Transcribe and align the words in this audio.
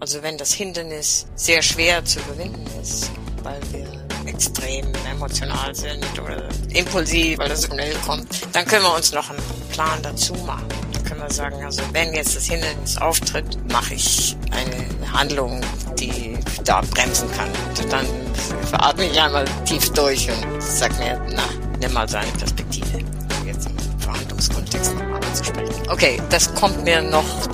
Also 0.00 0.22
wenn 0.22 0.38
das 0.38 0.54
Hindernis 0.54 1.26
sehr 1.36 1.60
schwer 1.60 2.02
zu 2.02 2.20
überwinden 2.20 2.64
ist, 2.80 3.10
weil 3.42 3.60
wir 3.70 3.86
extrem 4.26 4.86
emotional 5.10 5.74
sind 5.74 6.02
oder 6.18 6.48
impulsiv, 6.70 7.38
weil 7.38 7.50
das 7.50 7.66
schnell 7.66 7.94
kommt, 8.06 8.26
dann 8.54 8.64
können 8.64 8.82
wir 8.82 8.94
uns 8.94 9.12
noch 9.12 9.28
einen 9.28 9.42
Plan 9.70 10.02
dazu 10.02 10.32
machen. 10.46 10.66
Dann 10.94 11.04
können 11.04 11.20
wir 11.20 11.30
sagen, 11.30 11.62
also 11.62 11.82
wenn 11.92 12.14
jetzt 12.14 12.34
das 12.34 12.46
Hindernis 12.46 12.96
auftritt, 12.96 13.58
mache 13.70 13.92
ich 13.92 14.38
eine 14.52 15.12
Handlung, 15.12 15.60
die 15.98 16.38
da 16.64 16.80
bremsen 16.80 17.30
kann. 17.32 17.50
Und 17.78 17.92
dann 17.92 18.06
veratme 18.70 19.04
ich 19.04 19.20
einmal 19.20 19.44
tief 19.66 19.92
durch 19.92 20.30
und 20.30 20.62
sag 20.62 20.98
mir, 20.98 21.20
na, 21.28 21.44
nimm 21.78 21.92
mal 21.92 22.08
seine 22.08 22.32
Perspektive. 22.32 23.04
Jetzt 23.44 23.66
im 23.66 23.76
Verhandlungskontext 23.98 24.94
nochmal 24.94 25.22
anzusprechen. 25.22 25.74
Okay, 25.90 26.22
das 26.30 26.54
kommt 26.54 26.84
mir 26.84 27.02
noch 27.02 27.46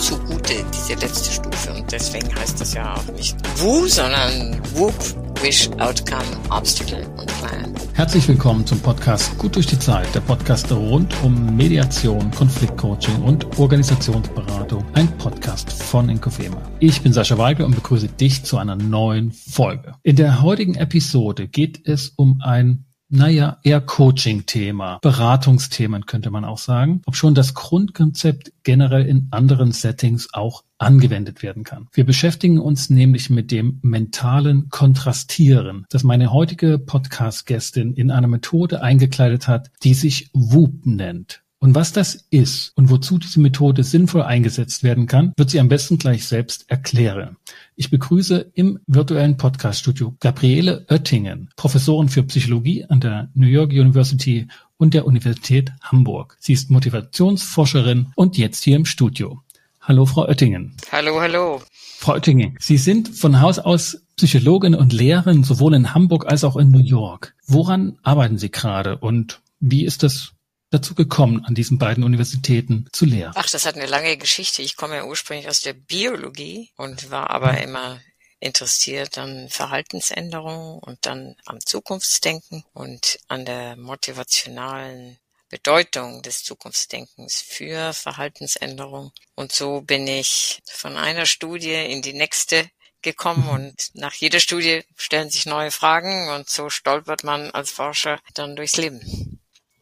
zugute, 0.46 0.64
diese 0.72 0.94
letzte 1.00 1.32
Stufe. 1.32 1.72
Und 1.74 1.90
deswegen 1.92 2.34
heißt 2.34 2.60
das 2.60 2.74
ja 2.74 2.94
auch 2.94 3.12
nicht 3.14 3.36
WU, 3.58 3.86
sondern 3.86 4.60
WUP, 4.74 4.94
Wish, 5.42 5.68
Outcome, 5.78 6.24
Obstacle 6.50 7.06
und 7.16 7.26
Plan. 7.38 7.74
Herzlich 7.94 8.26
willkommen 8.28 8.66
zum 8.66 8.80
Podcast 8.80 9.36
Gut 9.38 9.56
durch 9.56 9.66
die 9.66 9.78
Zeit, 9.78 10.14
der 10.14 10.20
Podcast 10.20 10.70
rund 10.72 11.14
um 11.22 11.56
Mediation, 11.56 12.30
Konfliktcoaching 12.30 13.22
und 13.22 13.58
Organisationsberatung. 13.58 14.84
Ein 14.94 15.08
Podcast 15.18 15.72
von 15.72 16.08
Inkofema. 16.08 16.60
Ich 16.78 17.02
bin 17.02 17.12
Sascha 17.12 17.38
Weigel 17.38 17.64
und 17.66 17.74
begrüße 17.74 18.08
dich 18.08 18.44
zu 18.44 18.58
einer 18.58 18.76
neuen 18.76 19.32
Folge. 19.32 19.94
In 20.02 20.16
der 20.16 20.42
heutigen 20.42 20.74
Episode 20.74 21.48
geht 21.48 21.86
es 21.86 22.10
um 22.16 22.40
ein 22.42 22.85
naja, 23.08 23.58
eher 23.62 23.80
Coaching-Thema, 23.80 24.98
Beratungsthemen 25.00 26.06
könnte 26.06 26.30
man 26.30 26.44
auch 26.44 26.58
sagen, 26.58 27.02
ob 27.06 27.14
schon 27.14 27.34
das 27.34 27.54
Grundkonzept 27.54 28.52
generell 28.64 29.06
in 29.06 29.28
anderen 29.30 29.70
Settings 29.72 30.28
auch 30.32 30.64
angewendet 30.78 31.42
werden 31.42 31.62
kann. 31.64 31.88
Wir 31.92 32.04
beschäftigen 32.04 32.58
uns 32.58 32.90
nämlich 32.90 33.30
mit 33.30 33.50
dem 33.50 33.78
mentalen 33.82 34.68
Kontrastieren, 34.70 35.86
das 35.88 36.02
meine 36.02 36.32
heutige 36.32 36.78
Podcast-Gästin 36.78 37.94
in 37.94 38.10
einer 38.10 38.28
Methode 38.28 38.82
eingekleidet 38.82 39.46
hat, 39.46 39.70
die 39.84 39.94
sich 39.94 40.30
WOOP 40.32 40.84
nennt. 40.84 41.42
Und 41.66 41.74
was 41.74 41.92
das 41.92 42.24
ist 42.30 42.70
und 42.76 42.90
wozu 42.90 43.18
diese 43.18 43.40
Methode 43.40 43.82
sinnvoll 43.82 44.22
eingesetzt 44.22 44.84
werden 44.84 45.08
kann, 45.08 45.32
wird 45.36 45.50
sie 45.50 45.58
am 45.58 45.68
besten 45.68 45.98
gleich 45.98 46.24
selbst 46.24 46.70
erklären. 46.70 47.38
Ich 47.74 47.90
begrüße 47.90 48.52
im 48.54 48.78
virtuellen 48.86 49.36
Podcaststudio 49.36 50.14
Gabriele 50.20 50.86
Oettingen, 50.88 51.50
Professorin 51.56 52.08
für 52.08 52.22
Psychologie 52.22 52.84
an 52.84 53.00
der 53.00 53.30
New 53.34 53.48
York 53.48 53.72
University 53.72 54.46
und 54.76 54.94
der 54.94 55.08
Universität 55.08 55.72
Hamburg. 55.82 56.36
Sie 56.38 56.52
ist 56.52 56.70
Motivationsforscherin 56.70 58.12
und 58.14 58.38
jetzt 58.38 58.62
hier 58.62 58.76
im 58.76 58.84
Studio. 58.84 59.42
Hallo, 59.80 60.06
Frau 60.06 60.28
Oettingen. 60.28 60.76
Hallo, 60.92 61.20
hallo. 61.20 61.60
Frau 61.98 62.12
Oettingen, 62.12 62.56
Sie 62.60 62.76
sind 62.76 63.08
von 63.08 63.40
Haus 63.40 63.58
aus 63.58 64.02
Psychologin 64.14 64.76
und 64.76 64.92
Lehrerin 64.92 65.42
sowohl 65.42 65.74
in 65.74 65.94
Hamburg 65.94 66.30
als 66.30 66.44
auch 66.44 66.54
in 66.54 66.70
New 66.70 66.78
York. 66.78 67.34
Woran 67.44 67.98
arbeiten 68.04 68.38
Sie 68.38 68.52
gerade 68.52 68.98
und 68.98 69.40
wie 69.58 69.84
ist 69.84 70.04
das 70.04 70.35
dazu 70.70 70.94
gekommen, 70.94 71.44
an 71.44 71.54
diesen 71.54 71.78
beiden 71.78 72.04
Universitäten 72.04 72.88
zu 72.92 73.04
lehren? 73.04 73.32
Ach, 73.34 73.48
das 73.48 73.66
hat 73.66 73.76
eine 73.76 73.86
lange 73.86 74.16
Geschichte. 74.16 74.62
Ich 74.62 74.76
komme 74.76 74.96
ja 74.96 75.04
ursprünglich 75.04 75.48
aus 75.48 75.60
der 75.60 75.74
Biologie 75.74 76.70
und 76.76 77.10
war 77.10 77.30
aber 77.30 77.52
mhm. 77.52 77.58
immer 77.58 78.00
interessiert 78.38 79.16
an 79.18 79.48
Verhaltensänderungen 79.48 80.78
und 80.80 80.98
dann 81.06 81.36
am 81.46 81.60
Zukunftsdenken 81.60 82.64
und 82.74 83.18
an 83.28 83.44
der 83.44 83.76
motivationalen 83.76 85.18
Bedeutung 85.48 86.22
des 86.22 86.42
Zukunftsdenkens 86.42 87.40
für 87.40 87.92
Verhaltensänderung. 87.92 89.12
Und 89.34 89.52
so 89.52 89.80
bin 89.80 90.06
ich 90.06 90.62
von 90.66 90.96
einer 90.96 91.24
Studie 91.24 91.74
in 91.74 92.02
die 92.02 92.12
nächste 92.12 92.68
gekommen 93.02 93.44
mhm. 93.44 93.50
und 93.50 93.90
nach 93.94 94.14
jeder 94.14 94.40
Studie 94.40 94.82
stellen 94.96 95.30
sich 95.30 95.46
neue 95.46 95.70
Fragen 95.70 96.28
und 96.30 96.48
so 96.50 96.68
stolpert 96.68 97.24
man 97.24 97.50
als 97.52 97.70
Forscher 97.70 98.20
dann 98.34 98.56
durchs 98.56 98.76
Leben. 98.76 99.40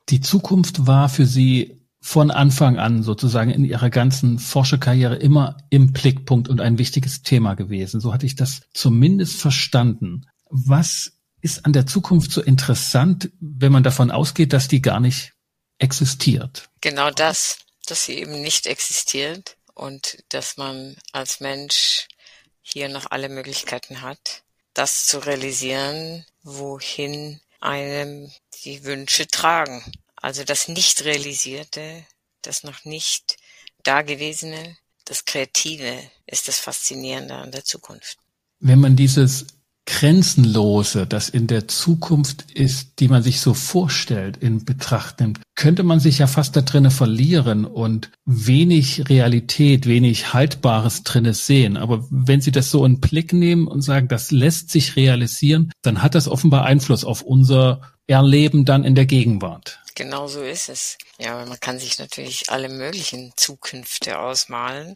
Die 0.08 0.20
Zukunft 0.20 0.86
war 0.86 1.08
für 1.08 1.26
Sie 1.26 1.80
von 2.00 2.30
Anfang 2.30 2.78
an 2.78 3.02
sozusagen 3.02 3.50
in 3.50 3.64
Ihrer 3.64 3.88
ganzen 3.88 4.38
Forscherkarriere 4.38 5.16
immer 5.16 5.56
im 5.70 5.92
Blickpunkt 5.92 6.48
und 6.48 6.60
ein 6.60 6.76
wichtiges 6.76 7.22
Thema 7.22 7.54
gewesen. 7.54 7.98
So 7.98 8.12
hatte 8.12 8.26
ich 8.26 8.36
das 8.36 8.60
zumindest 8.74 9.40
verstanden. 9.40 10.26
Was 10.50 11.12
ist 11.40 11.64
an 11.64 11.72
der 11.72 11.86
Zukunft 11.86 12.30
so 12.30 12.42
interessant, 12.42 13.30
wenn 13.40 13.72
man 13.72 13.82
davon 13.82 14.10
ausgeht, 14.10 14.52
dass 14.52 14.68
die 14.68 14.82
gar 14.82 15.00
nicht 15.00 15.32
existiert? 15.78 16.68
Genau 16.82 17.10
das, 17.10 17.58
dass 17.86 18.04
sie 18.04 18.14
eben 18.14 18.42
nicht 18.42 18.66
existiert 18.66 19.56
und 19.74 20.22
dass 20.28 20.58
man 20.58 20.96
als 21.12 21.40
Mensch 21.40 22.08
hier 22.60 22.88
noch 22.90 23.10
alle 23.10 23.30
Möglichkeiten 23.30 24.02
hat, 24.02 24.42
das 24.74 25.06
zu 25.06 25.18
realisieren, 25.18 26.24
wohin 26.42 27.40
einem 27.64 28.30
die 28.64 28.84
Wünsche 28.84 29.26
tragen. 29.26 29.82
Also 30.16 30.44
das 30.44 30.68
nicht 30.68 31.04
realisierte, 31.04 32.06
das 32.42 32.62
noch 32.62 32.84
nicht 32.84 33.36
dagewesene, 33.82 34.76
das 35.04 35.24
Kreative 35.24 35.98
ist 36.26 36.48
das 36.48 36.58
Faszinierende 36.58 37.34
an 37.34 37.52
der 37.52 37.64
Zukunft. 37.64 38.18
Wenn 38.60 38.80
man 38.80 38.96
dieses 38.96 39.46
Grenzenlose, 39.86 41.06
das 41.06 41.28
in 41.28 41.46
der 41.46 41.68
Zukunft 41.68 42.50
ist, 42.52 43.00
die 43.00 43.08
man 43.08 43.22
sich 43.22 43.40
so 43.40 43.52
vorstellt, 43.52 44.38
in 44.38 44.64
Betracht 44.64 45.20
nimmt, 45.20 45.40
könnte 45.54 45.82
man 45.82 46.00
sich 46.00 46.18
ja 46.18 46.26
fast 46.26 46.56
da 46.56 46.62
drinnen 46.62 46.90
verlieren 46.90 47.64
und 47.66 48.10
wenig 48.24 49.08
Realität, 49.08 49.86
wenig 49.86 50.32
Haltbares 50.32 51.02
drinnen 51.02 51.34
sehen. 51.34 51.76
Aber 51.76 52.06
wenn 52.10 52.40
Sie 52.40 52.50
das 52.50 52.70
so 52.70 52.84
in 52.84 53.00
Blick 53.00 53.32
nehmen 53.32 53.68
und 53.68 53.82
sagen, 53.82 54.08
das 54.08 54.30
lässt 54.30 54.70
sich 54.70 54.96
realisieren, 54.96 55.70
dann 55.82 56.02
hat 56.02 56.14
das 56.14 56.28
offenbar 56.28 56.64
Einfluss 56.64 57.04
auf 57.04 57.20
unser 57.22 57.92
Erleben 58.06 58.64
dann 58.64 58.84
in 58.84 58.94
der 58.94 59.06
Gegenwart. 59.06 59.80
Genau 59.94 60.26
so 60.26 60.42
ist 60.42 60.68
es. 60.70 60.98
Ja, 61.18 61.44
man 61.44 61.60
kann 61.60 61.78
sich 61.78 61.98
natürlich 61.98 62.50
alle 62.50 62.68
möglichen 62.68 63.32
Zukünfte 63.36 64.18
ausmalen, 64.18 64.94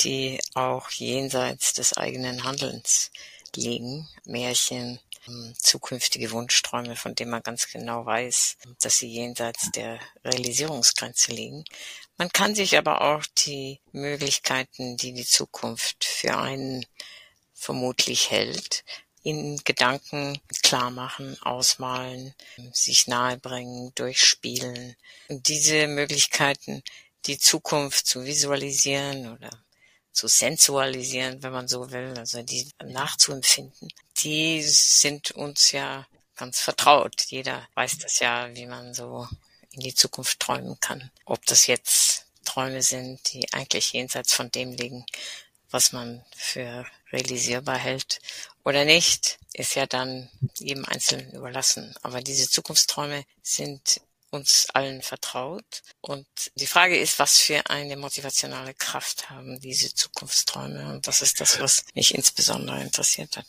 die 0.00 0.38
auch 0.54 0.90
jenseits 0.90 1.72
des 1.72 1.96
eigenen 1.96 2.44
Handelns 2.44 3.10
liegen. 3.56 4.08
Märchen, 4.24 5.00
ähm, 5.26 5.54
zukünftige 5.58 6.30
Wunschträume, 6.30 6.96
von 6.96 7.14
denen 7.14 7.30
man 7.30 7.42
ganz 7.42 7.68
genau 7.68 8.06
weiß, 8.06 8.56
dass 8.80 8.98
sie 8.98 9.08
jenseits 9.08 9.70
der 9.72 9.98
Realisierungsgrenze 10.24 11.32
liegen. 11.32 11.64
Man 12.16 12.30
kann 12.30 12.54
sich 12.54 12.76
aber 12.76 13.02
auch 13.02 13.24
die 13.38 13.80
Möglichkeiten, 13.92 14.96
die 14.96 15.12
die 15.12 15.26
Zukunft 15.26 16.04
für 16.04 16.36
einen 16.36 16.86
vermutlich 17.54 18.30
hält, 18.30 18.84
in 19.22 19.60
Gedanken 19.64 20.40
klar 20.62 20.90
machen, 20.90 21.36
ausmalen, 21.42 22.34
sich 22.72 23.06
nahebringen, 23.06 23.92
durchspielen. 23.94 24.96
Und 25.28 25.48
diese 25.48 25.86
Möglichkeiten, 25.86 26.82
die 27.26 27.38
Zukunft 27.38 28.06
zu 28.06 28.24
visualisieren 28.24 29.32
oder 29.34 29.50
zu 30.12 30.28
sensualisieren, 30.28 31.42
wenn 31.42 31.52
man 31.52 31.68
so 31.68 31.90
will, 31.90 32.14
also 32.18 32.42
die 32.42 32.68
nachzuempfinden, 32.84 33.88
die 34.18 34.62
sind 34.62 35.30
uns 35.32 35.72
ja 35.72 36.06
ganz 36.36 36.60
vertraut. 36.60 37.22
Jeder 37.28 37.68
weiß 37.74 37.98
das 37.98 38.18
ja, 38.18 38.54
wie 38.54 38.66
man 38.66 38.94
so 38.94 39.28
in 39.72 39.80
die 39.80 39.94
Zukunft 39.94 40.40
träumen 40.40 40.78
kann. 40.80 41.10
Ob 41.24 41.44
das 41.46 41.66
jetzt 41.66 42.26
Träume 42.44 42.82
sind, 42.82 43.32
die 43.32 43.52
eigentlich 43.52 43.92
jenseits 43.92 44.32
von 44.32 44.50
dem 44.50 44.72
liegen, 44.72 45.06
was 45.70 45.92
man 45.92 46.24
für 46.34 46.84
realisierbar 47.12 47.78
hält 47.78 48.20
oder 48.64 48.84
nicht, 48.84 49.38
ist 49.52 49.74
ja 49.74 49.86
dann 49.86 50.28
jedem 50.58 50.84
Einzelnen 50.84 51.32
überlassen. 51.32 51.94
Aber 52.02 52.20
diese 52.20 52.48
Zukunftsträume 52.48 53.24
sind 53.42 54.00
uns 54.30 54.68
allen 54.72 55.02
vertraut. 55.02 55.82
Und 56.00 56.26
die 56.54 56.66
Frage 56.66 56.96
ist, 56.96 57.18
was 57.18 57.38
für 57.38 57.68
eine 57.68 57.96
motivationale 57.96 58.74
Kraft 58.74 59.30
haben 59.30 59.60
diese 59.60 59.94
Zukunftsträume? 59.94 60.92
Und 60.92 61.06
das 61.06 61.22
ist 61.22 61.40
das, 61.40 61.60
was 61.60 61.84
mich 61.94 62.14
insbesondere 62.14 62.80
interessiert 62.80 63.36
hat. 63.36 63.46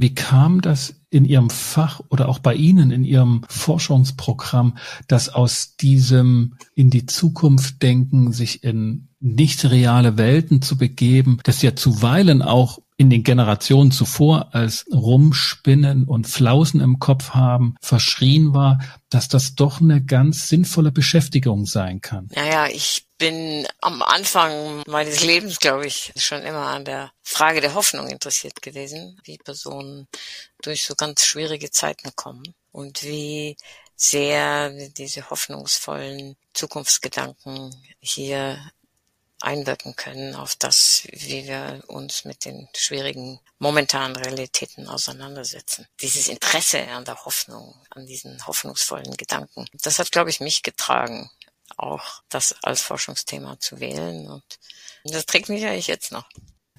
Wie 0.00 0.14
kam 0.14 0.62
das 0.62 0.94
in 1.10 1.26
Ihrem 1.26 1.50
Fach 1.50 2.00
oder 2.08 2.30
auch 2.30 2.38
bei 2.38 2.54
Ihnen 2.54 2.90
in 2.90 3.04
Ihrem 3.04 3.44
Forschungsprogramm, 3.50 4.78
dass 5.08 5.28
aus 5.28 5.76
diesem 5.76 6.56
in 6.74 6.88
die 6.88 7.04
Zukunft 7.04 7.82
denken, 7.82 8.32
sich 8.32 8.64
in 8.64 9.08
nicht 9.20 9.66
reale 9.66 10.16
Welten 10.16 10.62
zu 10.62 10.78
begeben, 10.78 11.38
das 11.44 11.60
ja 11.60 11.76
zuweilen 11.76 12.40
auch 12.40 12.78
in 13.00 13.08
den 13.08 13.22
Generationen 13.22 13.92
zuvor 13.92 14.54
als 14.54 14.84
Rumspinnen 14.92 16.04
und 16.04 16.26
Flausen 16.26 16.82
im 16.82 16.98
Kopf 16.98 17.30
haben 17.30 17.74
verschrien 17.80 18.52
war, 18.52 18.78
dass 19.08 19.26
das 19.26 19.54
doch 19.54 19.80
eine 19.80 20.04
ganz 20.04 20.50
sinnvolle 20.50 20.92
Beschäftigung 20.92 21.64
sein 21.64 22.02
kann. 22.02 22.28
Naja, 22.34 22.66
ich 22.66 23.06
bin 23.16 23.66
am 23.80 24.02
Anfang 24.02 24.82
meines 24.86 25.24
Lebens, 25.24 25.60
glaube 25.60 25.86
ich, 25.86 26.12
schon 26.16 26.42
immer 26.42 26.66
an 26.66 26.84
der 26.84 27.10
Frage 27.22 27.62
der 27.62 27.72
Hoffnung 27.72 28.06
interessiert 28.06 28.60
gewesen, 28.60 29.18
wie 29.24 29.38
Personen 29.38 30.06
durch 30.60 30.84
so 30.84 30.94
ganz 30.94 31.24
schwierige 31.24 31.70
Zeiten 31.70 32.10
kommen 32.16 32.54
und 32.70 33.02
wie 33.02 33.56
sehr 33.96 34.68
diese 34.90 35.30
hoffnungsvollen 35.30 36.36
Zukunftsgedanken 36.52 37.74
hier 37.98 38.58
einwirken 39.40 39.96
können 39.96 40.34
auf 40.34 40.56
das, 40.56 41.02
wie 41.12 41.46
wir 41.46 41.82
uns 41.86 42.24
mit 42.24 42.44
den 42.44 42.68
schwierigen 42.76 43.40
momentanen 43.58 44.16
Realitäten 44.16 44.88
auseinandersetzen. 44.88 45.86
Dieses 46.00 46.28
Interesse 46.28 46.86
an 46.88 47.04
der 47.04 47.24
Hoffnung, 47.24 47.74
an 47.90 48.06
diesen 48.06 48.46
hoffnungsvollen 48.46 49.16
Gedanken, 49.16 49.66
das 49.72 49.98
hat, 49.98 50.12
glaube 50.12 50.30
ich, 50.30 50.40
mich 50.40 50.62
getragen, 50.62 51.30
auch 51.76 52.22
das 52.28 52.54
als 52.62 52.82
Forschungsthema 52.82 53.58
zu 53.60 53.80
wählen. 53.80 54.28
Und 54.28 54.44
das 55.04 55.26
trägt 55.26 55.48
mich 55.48 55.64
eigentlich 55.64 55.86
jetzt 55.86 56.12
noch. 56.12 56.28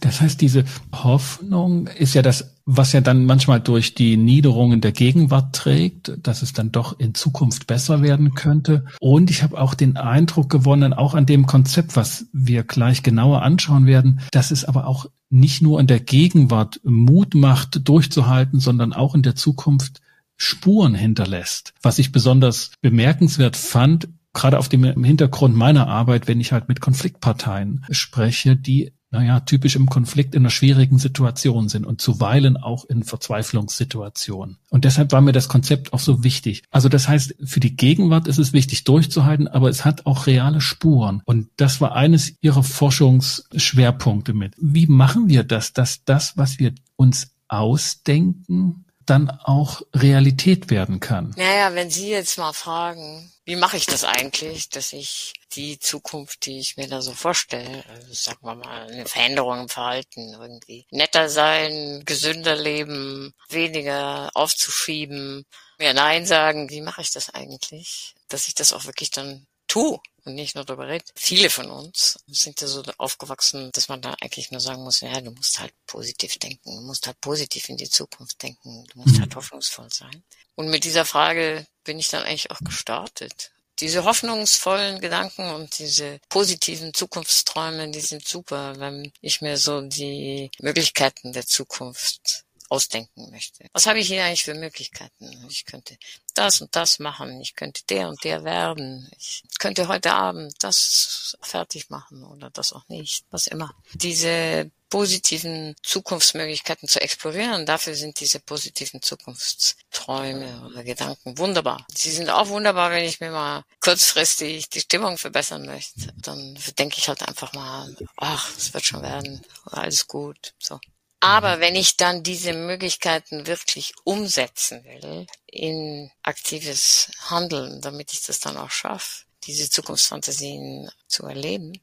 Das 0.02 0.20
heißt, 0.20 0.42
diese 0.42 0.66
Hoffnung 0.92 1.88
ist 1.88 2.16
ja 2.16 2.22
das, 2.22 2.56
was 2.66 2.92
ja 2.92 3.02
dann 3.02 3.26
manchmal 3.26 3.60
durch 3.60 3.94
die 3.96 4.18
Niederungen 4.18 4.82
der 4.82 4.92
Gegenwart 4.92 5.56
trägt, 5.56 6.14
dass 6.24 6.42
es 6.42 6.54
dann 6.54 6.72
doch 6.72 7.00
in 7.00 7.14
Zukunft 7.14 7.68
besser 7.68 8.02
werden 8.02 8.34
könnte. 8.34 8.86
Und 9.00 9.30
ich 9.30 9.44
habe 9.44 9.62
auch 9.62 9.76
den 9.76 9.98
Eindruck 9.98 10.50
gewonnen, 10.50 10.94
auch 10.94 11.14
an 11.14 11.26
dem 11.26 11.46
Konzept, 11.46 11.96
was 11.96 12.26
wir 12.34 12.64
gleich 12.64 13.04
genauer 13.04 13.44
anschauen 13.44 13.86
werden, 13.86 14.22
dass 14.32 14.52
es 14.52 14.66
aber 14.66 14.88
auch 14.88 15.06
nicht 15.30 15.62
nur 15.62 15.80
in 15.80 15.88
der 15.88 16.00
Gegenwart 16.00 16.82
Mut 16.84 17.36
macht, 17.36 17.88
durchzuhalten, 17.88 18.60
sondern 18.60 18.94
auch 18.94 19.16
in 19.16 19.22
der 19.22 19.36
Zukunft 19.36 20.02
Spuren 20.36 20.96
hinterlässt. 20.96 21.74
Was 21.84 22.00
ich 22.00 22.12
besonders 22.12 22.72
bemerkenswert 22.82 23.56
fand, 23.56 24.10
gerade 24.34 24.58
auf 24.58 24.70
dem 24.70 25.04
Hintergrund 25.04 25.56
meiner 25.56 25.88
Arbeit, 25.88 26.28
wenn 26.28 26.40
ich 26.40 26.52
halt 26.52 26.68
mit 26.68 26.82
Konfliktparteien 26.82 27.86
spreche, 27.92 28.56
die 28.56 28.94
naja, 29.12 29.42
typisch 29.42 29.76
im 29.76 29.88
Konflikt 29.88 30.34
in 30.36 30.42
einer 30.42 30.50
schwierigen 30.50 30.98
Situation 30.98 31.68
sind 31.68 31.86
und 31.86 32.00
zuweilen 32.00 32.56
auch 32.56 32.86
in 32.86 33.04
Verzweiflungssituationen. 33.04 34.58
Und 34.70 34.86
deshalb 34.86 35.12
war 35.12 35.20
mir 35.20 35.34
das 35.34 35.50
Konzept 35.50 35.92
auch 35.92 36.00
so 36.00 36.24
wichtig. 36.24 36.64
Also 36.72 36.88
das 36.88 37.10
heißt, 37.10 37.36
für 37.44 37.60
die 37.60 37.76
Gegenwart 37.76 38.28
ist 38.28 38.38
es 38.38 38.54
wichtig 38.54 38.86
durchzuhalten, 38.86 39.50
aber 39.50 39.70
es 39.70 39.84
hat 39.84 40.06
auch 40.06 40.28
reale 40.28 40.62
Spuren. 40.62 41.22
Und 41.26 41.50
das 41.58 41.82
war 41.82 41.94
eines 41.94 42.34
ihrer 42.42 42.64
Forschungsschwerpunkte 42.64 44.34
mit. 44.34 44.56
Wie 44.58 44.88
machen 44.88 45.28
wir 45.28 45.44
das, 45.44 45.74
dass 45.74 46.06
das, 46.06 46.38
was 46.38 46.58
wir 46.58 46.74
uns 46.96 47.36
ausdenken, 47.50 48.86
dann 49.06 49.30
auch 49.30 49.82
Realität 49.94 50.70
werden 50.70 51.00
kann? 51.00 51.34
Naja, 51.38 51.74
wenn 51.74 51.90
Sie 51.90 52.10
jetzt 52.10 52.38
mal 52.38 52.54
fragen, 52.54 53.32
wie 53.46 53.56
mache 53.56 53.78
ich 53.78 53.86
das 53.86 54.04
eigentlich, 54.04 54.70
dass 54.70 54.94
ich 54.94 55.34
die 55.54 55.80
Zukunft, 55.80 56.46
die 56.46 56.60
ich 56.60 56.78
mir 56.78 56.88
da 56.88 57.02
so 57.02 57.12
vorstelle, 57.12 57.84
also 57.90 58.14
sagen 58.14 58.40
wir 58.44 58.56
mal, 58.56 58.88
eine 58.88 59.06
Veränderung 59.06 59.62
im 59.62 59.70
Verhalten, 59.70 60.34
irgendwie 60.34 60.86
netter 60.92 61.30
sein, 61.30 62.04
gesünder 62.06 62.56
leben, 62.56 63.34
weniger 63.50 64.30
aufzuschieben, 64.34 65.46
mehr 65.78 65.94
Nein 65.94 66.26
sagen, 66.26 66.70
wie 66.70 66.82
mache 66.82 67.02
ich 67.02 67.12
das 67.12 67.30
eigentlich, 67.30 68.16
dass 68.28 68.48
ich 68.48 68.56
das 68.56 68.74
auch 68.74 68.86
wirklich 68.86 69.12
dann 69.12 69.48
tue 69.68 70.00
nicht 70.26 70.56
nur 70.56 70.66
darüber 70.66 70.88
rede. 70.88 71.06
Viele 71.16 71.50
von 71.50 71.70
uns 71.70 72.20
sind 72.28 72.62
ja 72.62 72.68
so 72.68 72.84
aufgewachsen, 72.98 73.72
dass 73.74 73.90
man 73.90 74.02
da 74.02 74.16
eigentlich 74.22 74.52
nur 74.52 74.62
sagen 74.62 74.84
muss, 74.84 75.02
ja, 75.02 75.20
du 75.22 75.32
musst 75.32 75.60
halt 75.60 75.74
positiv 75.88 76.38
denken, 76.38 76.76
du 76.76 76.82
musst 76.82 77.08
halt 77.08 77.20
positiv 77.22 77.70
in 77.70 77.78
die 77.78 77.90
Zukunft 77.90 78.42
denken, 78.42 78.86
du 78.86 79.00
musst 79.00 79.16
mhm. 79.16 79.22
halt 79.22 79.36
hoffnungsvoll 79.36 79.92
sein. 79.92 80.24
Und 80.56 80.70
mit 80.70 80.84
dieser 80.84 81.06
Frage 81.06 81.66
bin 81.84 82.00
ich 82.00 82.10
dann 82.10 82.24
eigentlich 82.24 82.52
auch 82.52 82.60
gestartet. 82.60 83.52
Diese 83.80 84.04
hoffnungsvollen 84.04 85.02
Gedanken 85.02 85.50
und 85.50 85.80
diese 85.80 86.20
positiven 86.30 86.94
Zukunftsträume, 86.94 87.90
die 87.90 88.02
sind 88.02 88.28
super, 88.28 88.80
wenn 88.80 89.12
ich 89.22 89.42
mir 89.42 89.58
so 89.58 89.82
die 89.82 90.52
Möglichkeiten 90.60 91.34
der 91.34 91.48
Zukunft 91.48 92.46
ausdenken 92.72 93.30
möchte. 93.32 93.68
Was 93.74 93.86
habe 93.86 94.00
ich 94.00 94.08
hier 94.08 94.24
eigentlich 94.24 94.46
für 94.46 94.54
Möglichkeiten? 94.54 95.46
Ich 95.50 95.66
könnte 95.66 95.98
das 96.36 96.62
und 96.62 96.74
das 96.76 97.00
machen. 97.00 97.42
Ich 97.42 97.56
könnte 97.56 97.82
der 97.90 98.08
und 98.08 98.24
der 98.24 98.46
werden. 98.46 99.12
Ich 99.18 99.44
könnte 99.60 99.90
heute 99.90 100.14
Abend 100.14 100.54
das 100.64 101.38
fertig 101.42 101.90
machen 101.90 102.24
oder 102.24 102.50
das 102.50 102.72
auch 102.72 102.88
nicht. 102.88 103.26
Was 103.30 103.48
immer. 103.48 103.76
Diese 103.94 104.72
positiven 104.90 105.76
Zukunftsmöglichkeiten 105.84 106.88
zu 106.88 107.02
explorieren. 107.02 107.66
Dafür 107.66 107.96
sind 107.96 108.20
diese 108.20 108.40
positiven 108.40 109.02
Zukunftsträume 109.02 110.68
oder 110.70 110.84
Gedanken 110.84 111.38
wunderbar. 111.38 111.86
Sie 111.94 112.12
sind 112.12 112.30
auch 112.30 112.50
wunderbar, 112.50 112.92
wenn 112.92 113.06
ich 113.06 113.20
mir 113.20 113.32
mal 113.32 113.64
kurzfristig 113.80 114.70
die 114.70 114.82
Stimmung 114.82 115.18
verbessern 115.18 115.66
möchte. 115.66 116.14
Dann 116.18 116.58
denke 116.78 116.98
ich 117.00 117.08
halt 117.08 117.28
einfach 117.28 117.54
mal, 117.54 117.96
ach, 118.18 118.50
es 118.58 118.74
wird 118.74 118.86
schon 118.86 119.02
werden, 119.02 119.42
alles 119.66 120.08
gut. 120.08 120.54
So. 120.60 120.80
Aber 121.24 121.60
wenn 121.60 121.76
ich 121.76 121.98
dann 121.98 122.24
diese 122.24 122.54
Möglichkeiten 122.54 123.46
wirklich 123.46 123.94
umsetzen 124.04 124.84
will 124.84 125.28
in 125.46 126.12
aktives 126.24 127.12
Handeln, 127.30 127.80
damit 127.80 128.12
ich 128.12 128.24
das 128.24 128.40
dann 128.40 128.58
auch 128.58 128.72
schaffe, 128.72 129.26
diese 129.44 129.70
Zukunftsfantasien 129.70 130.90
zu 131.08 131.28
erleben, 131.28 131.80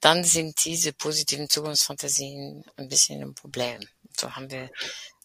dann 0.00 0.22
sind 0.22 0.64
diese 0.64 0.92
positiven 0.92 1.50
Zukunftsfantasien 1.50 2.64
ein 2.76 2.88
bisschen 2.88 3.20
ein 3.20 3.34
Problem. 3.34 3.80
So 4.18 4.32
haben 4.32 4.50
wir 4.50 4.70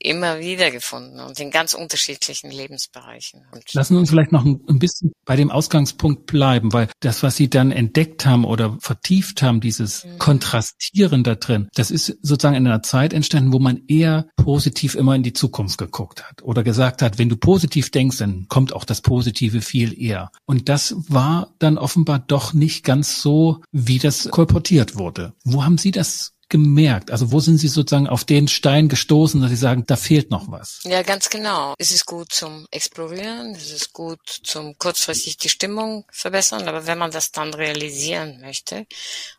immer 0.03 0.39
wieder 0.39 0.69
gefunden 0.69 1.19
und 1.19 1.39
in 1.39 1.49
ganz 1.49 1.73
unterschiedlichen 1.73 2.51
Lebensbereichen. 2.51 3.45
Und 3.51 3.73
Lassen 3.73 3.95
wir 3.95 3.99
uns 3.99 4.09
vielleicht 4.09 4.31
noch 4.31 4.43
ein 4.43 4.79
bisschen 4.79 5.13
bei 5.25 5.35
dem 5.35 5.49
Ausgangspunkt 5.49 6.25
bleiben, 6.25 6.73
weil 6.73 6.89
das, 6.99 7.23
was 7.23 7.37
Sie 7.37 7.49
dann 7.49 7.71
entdeckt 7.71 8.25
haben 8.25 8.43
oder 8.43 8.77
vertieft 8.79 9.41
haben, 9.41 9.61
dieses 9.61 10.03
mhm. 10.03 10.19
Kontrastieren 10.19 11.23
da 11.23 11.35
drin, 11.35 11.69
das 11.75 11.89
ist 11.89 12.17
sozusagen 12.21 12.55
in 12.55 12.67
einer 12.67 12.83
Zeit 12.83 13.13
entstanden, 13.13 13.53
wo 13.53 13.59
man 13.59 13.83
eher 13.87 14.27
positiv 14.35 14.95
immer 14.95 15.15
in 15.15 15.23
die 15.23 15.33
Zukunft 15.33 15.77
geguckt 15.77 16.27
hat 16.27 16.43
oder 16.43 16.63
gesagt 16.63 17.01
hat, 17.01 17.17
wenn 17.17 17.29
du 17.29 17.37
positiv 17.37 17.89
denkst, 17.89 18.17
dann 18.17 18.47
kommt 18.49 18.73
auch 18.73 18.85
das 18.85 19.01
Positive 19.01 19.61
viel 19.61 19.99
eher. 19.99 20.31
Und 20.45 20.67
das 20.67 20.95
war 21.07 21.53
dann 21.59 21.77
offenbar 21.77 22.19
doch 22.19 22.53
nicht 22.53 22.83
ganz 22.83 23.21
so, 23.21 23.61
wie 23.71 23.99
das 23.99 24.29
kolportiert 24.29 24.97
wurde. 24.97 25.33
Wo 25.45 25.63
haben 25.63 25.77
Sie 25.77 25.91
das 25.91 26.32
gemerkt? 26.49 27.11
Also 27.11 27.31
wo 27.31 27.39
sind 27.39 27.57
Sie 27.57 27.67
sozusagen 27.67 28.07
auf 28.07 28.23
den 28.23 28.47
Stein 28.47 28.89
gestoßen, 28.89 29.41
dass 29.41 29.49
Sie 29.49 29.55
sagen, 29.55 29.85
da 29.87 29.95
fehlt 29.95 30.29
noch 30.31 30.51
was? 30.51 30.79
Ja, 30.83 31.01
ganz 31.01 31.29
genau. 31.29 31.73
Es 31.77 31.91
ist 31.91 32.05
gut 32.05 32.31
zum 32.31 32.67
Explorieren, 32.71 33.55
es 33.55 33.71
ist 33.71 33.93
gut 33.93 34.19
zum 34.43 34.77
kurzfristig 34.77 35.37
die 35.37 35.49
Stimmung 35.49 36.05
verbessern, 36.11 36.67
aber 36.67 36.85
wenn 36.85 36.97
man 36.97 37.11
das 37.11 37.31
dann 37.31 37.53
realisieren 37.53 38.39
möchte 38.41 38.85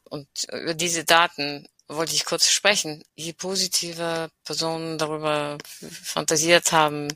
und 0.04 0.26
über 0.52 0.74
diese 0.74 1.04
Daten 1.04 1.66
wollte 1.88 2.14
ich 2.14 2.24
kurz 2.24 2.48
sprechen, 2.48 3.02
je 3.14 3.32
positiver 3.32 4.30
Personen 4.44 4.98
darüber 4.98 5.58
fantasiert 6.02 6.72
haben, 6.72 7.08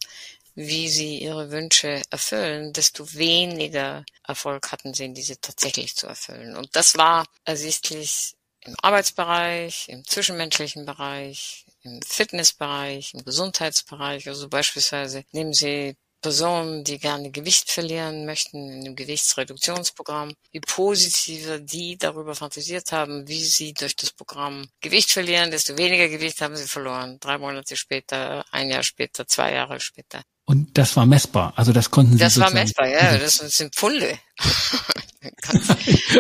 wie 0.54 0.88
sie 0.88 1.18
ihre 1.18 1.52
Wünsche 1.52 2.02
erfüllen, 2.10 2.72
desto 2.72 3.14
weniger 3.14 4.04
Erfolg 4.26 4.72
hatten 4.72 4.92
sie, 4.92 5.12
diese 5.12 5.40
tatsächlich 5.40 5.94
zu 5.94 6.08
erfüllen. 6.08 6.56
Und 6.56 6.74
das 6.74 6.96
war 6.96 7.26
ersichtlich 7.44 8.34
im 8.64 8.74
Arbeitsbereich, 8.82 9.86
im 9.88 10.04
zwischenmenschlichen 10.04 10.84
Bereich, 10.84 11.66
im 11.82 12.00
Fitnessbereich, 12.02 13.14
im 13.14 13.24
Gesundheitsbereich. 13.24 14.28
Also 14.28 14.48
beispielsweise 14.48 15.24
nehmen 15.32 15.52
Sie 15.52 15.96
Personen, 16.20 16.82
die 16.82 16.98
gerne 16.98 17.30
Gewicht 17.30 17.70
verlieren 17.70 18.26
möchten 18.26 18.68
in 18.68 18.80
einem 18.80 18.96
Gewichtsreduktionsprogramm, 18.96 20.34
wie 20.50 20.60
positiver 20.60 21.60
die 21.60 21.96
darüber 21.96 22.34
fantasiert 22.34 22.90
haben, 22.90 23.28
wie 23.28 23.44
sie 23.44 23.72
durch 23.72 23.94
das 23.94 24.10
Programm 24.10 24.68
Gewicht 24.80 25.12
verlieren, 25.12 25.50
desto 25.50 25.78
weniger 25.78 26.08
Gewicht 26.08 26.40
haben 26.40 26.56
sie 26.56 26.66
verloren. 26.66 27.18
Drei 27.20 27.38
Monate 27.38 27.76
später, 27.76 28.44
ein 28.50 28.68
Jahr 28.68 28.82
später, 28.82 29.26
zwei 29.26 29.52
Jahre 29.52 29.78
später. 29.78 30.22
Und 30.44 30.76
das 30.76 30.96
war 30.96 31.06
messbar. 31.06 31.52
Also 31.56 31.72
das 31.72 31.90
konnten 31.90 32.12
Sie. 32.12 32.18
Das 32.18 32.38
war 32.40 32.50
messbar, 32.50 32.88
ja. 32.88 33.18
Das 33.18 33.36
sind 33.36 33.74
Pfunde. 33.74 34.18
ganz, 35.42 35.68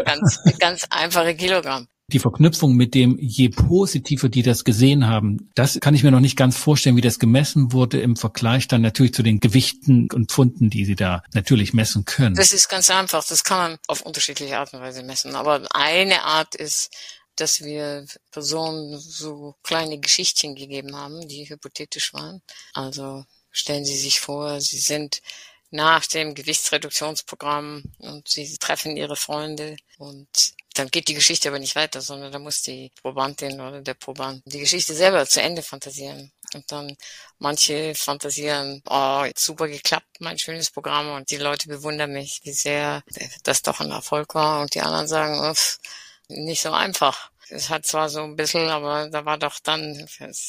ganz, 0.04 0.38
ganz 0.58 0.86
einfache 0.90 1.34
Kilogramm 1.34 1.88
die 2.10 2.18
Verknüpfung 2.18 2.74
mit 2.74 2.94
dem, 2.94 3.18
je 3.20 3.50
positiver 3.50 4.30
die 4.30 4.42
das 4.42 4.64
gesehen 4.64 5.06
haben, 5.06 5.50
das 5.54 5.78
kann 5.78 5.94
ich 5.94 6.02
mir 6.02 6.10
noch 6.10 6.20
nicht 6.20 6.36
ganz 6.36 6.56
vorstellen, 6.56 6.96
wie 6.96 7.02
das 7.02 7.18
gemessen 7.18 7.72
wurde 7.72 8.00
im 8.00 8.16
Vergleich 8.16 8.66
dann 8.66 8.80
natürlich 8.80 9.12
zu 9.12 9.22
den 9.22 9.40
Gewichten 9.40 10.08
und 10.12 10.32
Pfunden, 10.32 10.70
die 10.70 10.86
sie 10.86 10.94
da 10.94 11.22
natürlich 11.34 11.74
messen 11.74 12.06
können. 12.06 12.34
Das 12.34 12.52
ist 12.52 12.68
ganz 12.70 12.88
einfach. 12.88 13.24
Das 13.26 13.44
kann 13.44 13.58
man 13.58 13.78
auf 13.88 14.00
unterschiedliche 14.00 14.58
Art 14.58 14.72
und 14.72 14.80
Weise 14.80 15.02
messen. 15.02 15.34
Aber 15.34 15.66
eine 15.74 16.24
Art 16.24 16.54
ist, 16.54 16.90
dass 17.36 17.62
wir 17.62 18.06
Personen 18.30 18.98
so 18.98 19.54
kleine 19.62 20.00
Geschichtchen 20.00 20.54
gegeben 20.54 20.96
haben, 20.96 21.28
die 21.28 21.48
hypothetisch 21.48 22.14
waren. 22.14 22.40
Also 22.72 23.24
stellen 23.50 23.84
Sie 23.84 23.96
sich 23.96 24.20
vor, 24.20 24.62
Sie 24.62 24.78
sind 24.78 25.20
nach 25.70 26.06
dem 26.06 26.34
Gewichtsreduktionsprogramm 26.34 27.82
und 27.98 28.28
sie 28.28 28.56
treffen 28.58 28.96
ihre 28.96 29.16
Freunde 29.16 29.76
und 29.98 30.28
dann 30.74 30.88
geht 30.88 31.08
die 31.08 31.14
Geschichte 31.14 31.48
aber 31.48 31.58
nicht 31.58 31.74
weiter, 31.74 32.00
sondern 32.00 32.30
da 32.30 32.38
muss 32.38 32.62
die 32.62 32.92
Probandin 33.02 33.60
oder 33.60 33.80
der 33.80 33.94
Proband 33.94 34.42
die 34.44 34.60
Geschichte 34.60 34.94
selber 34.94 35.26
zu 35.26 35.42
Ende 35.42 35.62
fantasieren. 35.62 36.30
Und 36.54 36.70
dann 36.70 36.96
manche 37.38 37.94
fantasieren, 37.94 38.82
oh, 38.88 39.26
super 39.36 39.68
geklappt, 39.68 40.06
mein 40.20 40.38
schönes 40.38 40.70
Programm 40.70 41.10
und 41.10 41.30
die 41.30 41.36
Leute 41.36 41.68
bewundern 41.68 42.12
mich, 42.12 42.40
wie 42.44 42.52
sehr 42.52 43.02
das 43.42 43.62
doch 43.62 43.80
ein 43.80 43.90
Erfolg 43.90 44.34
war 44.34 44.60
und 44.62 44.74
die 44.74 44.80
anderen 44.80 45.08
sagen, 45.08 45.50
uff, 45.50 45.78
nicht 46.28 46.62
so 46.62 46.70
einfach. 46.70 47.30
Es 47.50 47.70
hat 47.70 47.86
zwar 47.86 48.08
so 48.08 48.22
ein 48.22 48.36
bisschen, 48.36 48.68
aber 48.68 49.08
da 49.08 49.24
war 49.24 49.38
doch 49.38 49.58
dann 49.60 50.08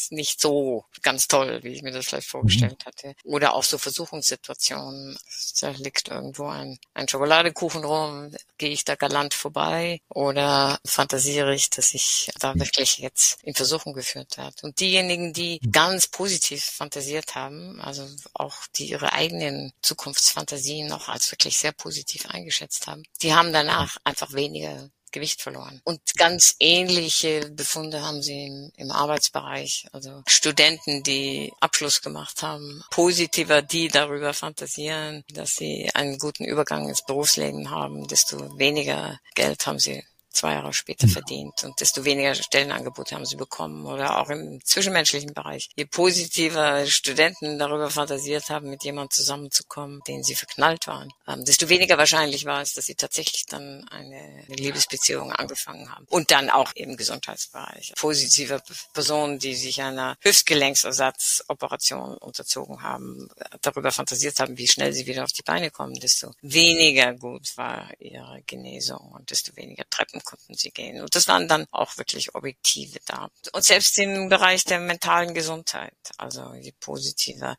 nicht 0.10 0.42
so 0.42 0.86
ganz 1.02 1.28
toll, 1.28 1.60
wie 1.64 1.70
ich 1.70 1.82
mir 1.82 1.92
das 1.92 2.08
vielleicht 2.08 2.28
vorgestellt 2.28 2.86
hatte. 2.86 3.16
Oder 3.24 3.54
auch 3.54 3.64
so 3.64 3.78
Versuchungssituationen. 3.78 5.18
Da 5.62 5.70
liegt 5.72 6.10
irgendwo 6.10 6.48
ein, 6.48 6.78
ein 6.94 7.08
Schokoladekuchen 7.08 7.84
rum, 7.84 8.32
gehe 8.58 8.70
ich 8.70 8.86
da 8.86 8.96
galant 8.96 9.34
vorbei 9.34 10.02
oder 10.10 10.80
fantasiere 10.86 11.54
ich, 11.56 11.70
dass 11.70 11.94
ich 11.94 12.32
da 12.40 12.56
wirklich 12.56 12.98
jetzt 12.98 13.42
in 13.44 13.54
Versuchung 13.54 13.94
geführt 13.94 14.38
hat. 14.38 14.64
Und 14.64 14.80
diejenigen, 14.80 15.34
die 15.34 15.60
mhm. 15.62 15.72
ganz 15.72 16.08
positiv 16.08 16.64
fantasiert 16.64 17.36
haben, 17.36 17.80
also 17.82 18.08
auch 18.34 18.56
die 18.76 18.90
ihre 18.90 19.14
eigenen 19.14 19.74
Zukunftsfantasien 19.82 20.88
noch 20.88 21.10
als 21.10 21.32
wirklich 21.32 21.58
sehr 21.58 21.72
positiv 21.72 22.28
eingeschätzt 22.28 22.88
haben, 22.88 23.04
die 23.22 23.34
haben 23.34 23.54
danach 23.54 23.98
einfach 24.04 24.34
weniger 24.34 24.90
Gewicht 25.12 25.42
verloren. 25.42 25.82
Und 25.84 26.02
ganz 26.16 26.56
ähnliche 26.60 27.50
Befunde 27.52 28.02
haben 28.02 28.22
sie 28.22 28.46
im, 28.46 28.72
im, 28.78 28.92
Arbeitsbereich. 28.92 29.88
Also 29.92 30.24
Studenten, 30.28 31.04
die 31.04 31.52
Abschluss 31.60 32.02
gemacht 32.02 32.42
haben, 32.44 32.84
positiver, 32.92 33.62
die 33.62 33.88
darüber 33.88 34.34
fantasieren, 34.34 35.24
dass 35.30 35.56
sie 35.56 35.90
einen 35.94 36.18
guten 36.18 36.46
Übergang 36.46 36.88
ins 36.88 37.06
Berufsleben 37.06 37.70
haben, 37.70 38.08
desto 38.08 38.58
weniger 38.58 39.20
Geld 39.36 39.66
haben 39.66 39.80
sie 39.80 40.04
zwei 40.32 40.54
Jahre 40.54 40.74
später 40.74 41.08
ja. 41.08 41.14
verdient 41.14 41.64
und 41.64 41.80
desto 41.80 42.06
weniger 42.06 42.36
Stellenangebote 42.36 43.16
haben 43.16 43.26
sie 43.26 43.36
bekommen 43.36 43.86
oder 43.86 44.20
auch 44.20 44.30
im 44.30 44.64
zwischenmenschlichen 44.64 45.34
Bereich. 45.34 45.70
Je 45.76 45.86
positiver 45.86 46.86
Studenten 46.88 47.60
darüber 47.60 47.90
fantasiert 47.90 48.50
haben, 48.50 48.70
mit 48.70 48.84
jemandem 48.84 49.12
zusammenzukommen, 49.12 50.02
den 50.08 50.24
sie 50.24 50.36
verknallt 50.36 50.88
waren, 50.88 51.10
ähm, 51.28 51.44
desto 51.46 51.70
weniger 51.70 51.98
wahrscheinlich 51.98 52.46
war 52.46 52.62
es, 52.62 52.74
dass 52.74 52.86
sie 52.86 52.96
tatsächlich 52.96 53.46
dann 53.46 53.88
eine, 53.90 54.44
eine 54.48 54.56
Liebesbeziehung 54.56 55.32
angefangen 55.32 55.94
haben. 55.94 56.06
Und 56.10 56.32
dann 56.32 56.50
auch 56.50 56.72
im 56.76 56.96
Gesundheitsbereich. 56.98 57.94
Positive 57.98 58.62
Personen, 58.94 59.40
die 59.40 59.56
sich 59.56 59.82
einer 59.82 60.16
Hüftgelenksersatzoperation 60.22 62.18
unterzogen 62.18 62.84
haben, 62.84 63.30
darüber 63.62 63.92
fantasiert 63.92 64.40
haben, 64.40 64.58
wie 64.58 64.68
schnell 64.68 64.94
sie 64.94 65.06
wieder 65.06 65.24
auf 65.24 65.32
die 65.32 65.44
Beine 65.44 65.72
kommen, 65.72 65.96
desto 65.96 66.32
weniger 66.42 67.14
gut 67.14 67.58
war 67.58 67.90
ihre 68.00 68.42
Genesung 68.46 69.12
und 69.12 69.32
desto 69.32 69.56
weniger 69.56 69.84
Treppen 69.90 70.22
konnten 70.30 70.56
sie 70.56 70.72
gehen. 70.72 71.02
Und 71.02 71.16
das 71.16 71.28
waren 71.28 71.48
dann 71.48 71.66
auch 71.72 71.98
wirklich 71.98 72.36
objektive 72.36 73.00
Daten. 73.06 73.50
Und 73.54 73.64
selbst 73.64 73.98
im 73.98 74.30
Bereich 74.30 74.64
der 74.64 74.80
mentalen 74.80 75.34
Gesundheit, 75.34 75.98
also 76.18 76.54
je 76.54 76.74
positiver 76.80 77.58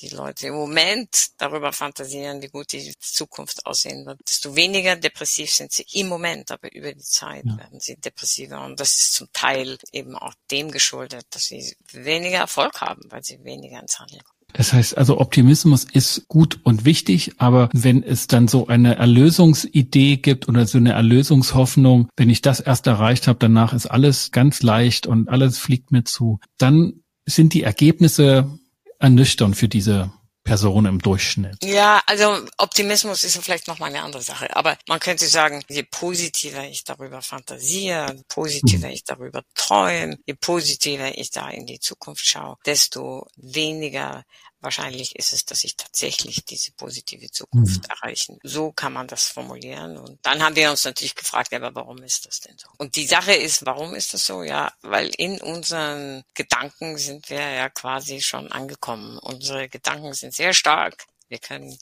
die 0.00 0.08
Leute 0.08 0.48
im 0.48 0.54
Moment 0.54 1.28
darüber 1.38 1.72
fantasieren, 1.72 2.42
wie 2.42 2.48
gut 2.48 2.72
die 2.72 2.94
Zukunft 2.98 3.64
aussehen 3.66 4.04
wird, 4.04 4.20
desto 4.26 4.54
weniger 4.56 4.96
depressiv 4.96 5.52
sind 5.52 5.72
sie 5.72 5.86
im 5.92 6.08
Moment, 6.08 6.50
aber 6.50 6.72
über 6.72 6.92
die 6.92 7.00
Zeit 7.00 7.44
ja. 7.44 7.56
werden 7.56 7.80
sie 7.80 7.96
depressiver. 7.96 8.64
Und 8.64 8.80
das 8.80 8.96
ist 8.96 9.14
zum 9.14 9.32
Teil 9.32 9.78
eben 9.92 10.16
auch 10.16 10.34
dem 10.50 10.70
geschuldet, 10.70 11.26
dass 11.30 11.44
sie 11.44 11.76
weniger 11.92 12.38
Erfolg 12.38 12.80
haben, 12.80 13.02
weil 13.10 13.22
sie 13.22 13.42
weniger 13.44 13.80
ins 13.80 13.98
Handeln 13.98 14.22
kommen. 14.24 14.35
Das 14.56 14.72
heißt 14.72 14.96
also, 14.96 15.20
Optimismus 15.20 15.84
ist 15.84 16.28
gut 16.28 16.60
und 16.62 16.86
wichtig, 16.86 17.32
aber 17.36 17.68
wenn 17.74 18.02
es 18.02 18.26
dann 18.26 18.48
so 18.48 18.68
eine 18.68 18.96
Erlösungsidee 18.96 20.16
gibt 20.16 20.48
oder 20.48 20.66
so 20.66 20.78
eine 20.78 20.92
Erlösungshoffnung, 20.92 22.08
wenn 22.16 22.30
ich 22.30 22.40
das 22.40 22.60
erst 22.60 22.86
erreicht 22.86 23.28
habe, 23.28 23.38
danach 23.38 23.74
ist 23.74 23.84
alles 23.84 24.30
ganz 24.30 24.62
leicht 24.62 25.06
und 25.06 25.28
alles 25.28 25.58
fliegt 25.58 25.92
mir 25.92 26.04
zu, 26.04 26.40
dann 26.56 26.94
sind 27.26 27.52
die 27.52 27.64
Ergebnisse 27.64 28.58
ernüchternd 28.98 29.56
für 29.56 29.68
diese 29.68 30.10
Person 30.46 30.86
im 30.86 31.00
Durchschnitt. 31.00 31.58
Ja, 31.62 32.00
also 32.06 32.38
Optimismus 32.56 33.24
ist 33.24 33.36
vielleicht 33.42 33.66
nochmal 33.66 33.90
eine 33.90 34.02
andere 34.02 34.22
Sache. 34.22 34.54
Aber 34.54 34.78
man 34.88 35.00
könnte 35.00 35.26
sagen, 35.26 35.62
je 35.68 35.82
positiver 35.82 36.64
ich 36.64 36.84
darüber 36.84 37.20
fantasiere, 37.20 38.14
je 38.14 38.22
positiver 38.28 38.88
ich 38.88 39.02
darüber 39.04 39.42
träume, 39.54 40.16
je 40.24 40.34
positiver 40.34 41.18
ich 41.18 41.30
da 41.30 41.50
in 41.50 41.66
die 41.66 41.80
Zukunft 41.80 42.24
schaue, 42.24 42.56
desto 42.64 43.26
weniger 43.36 44.24
wahrscheinlich 44.60 45.16
ist 45.16 45.32
es, 45.32 45.44
dass 45.44 45.64
ich 45.64 45.76
tatsächlich 45.76 46.44
diese 46.44 46.72
positive 46.72 47.30
Zukunft 47.30 47.82
mhm. 47.82 47.90
erreichen. 47.90 48.38
So 48.42 48.72
kann 48.72 48.92
man 48.92 49.06
das 49.06 49.26
formulieren. 49.26 49.96
Und 49.96 50.18
dann 50.24 50.42
haben 50.42 50.56
wir 50.56 50.70
uns 50.70 50.84
natürlich 50.84 51.14
gefragt, 51.14 51.52
aber 51.52 51.74
warum 51.74 52.02
ist 52.02 52.26
das 52.26 52.40
denn 52.40 52.56
so? 52.58 52.68
Und 52.78 52.96
die 52.96 53.06
Sache 53.06 53.34
ist, 53.34 53.64
warum 53.66 53.94
ist 53.94 54.14
das 54.14 54.26
so? 54.26 54.42
Ja, 54.42 54.72
weil 54.82 55.10
in 55.16 55.40
unseren 55.40 56.24
Gedanken 56.34 56.98
sind 56.98 57.30
wir 57.30 57.40
ja 57.40 57.68
quasi 57.68 58.20
schon 58.20 58.50
angekommen. 58.50 59.18
Unsere 59.18 59.68
Gedanken 59.68 60.14
sind 60.14 60.34
sehr 60.34 60.52
stark. 60.52 61.06
Wir 61.28 61.38
können 61.38 61.78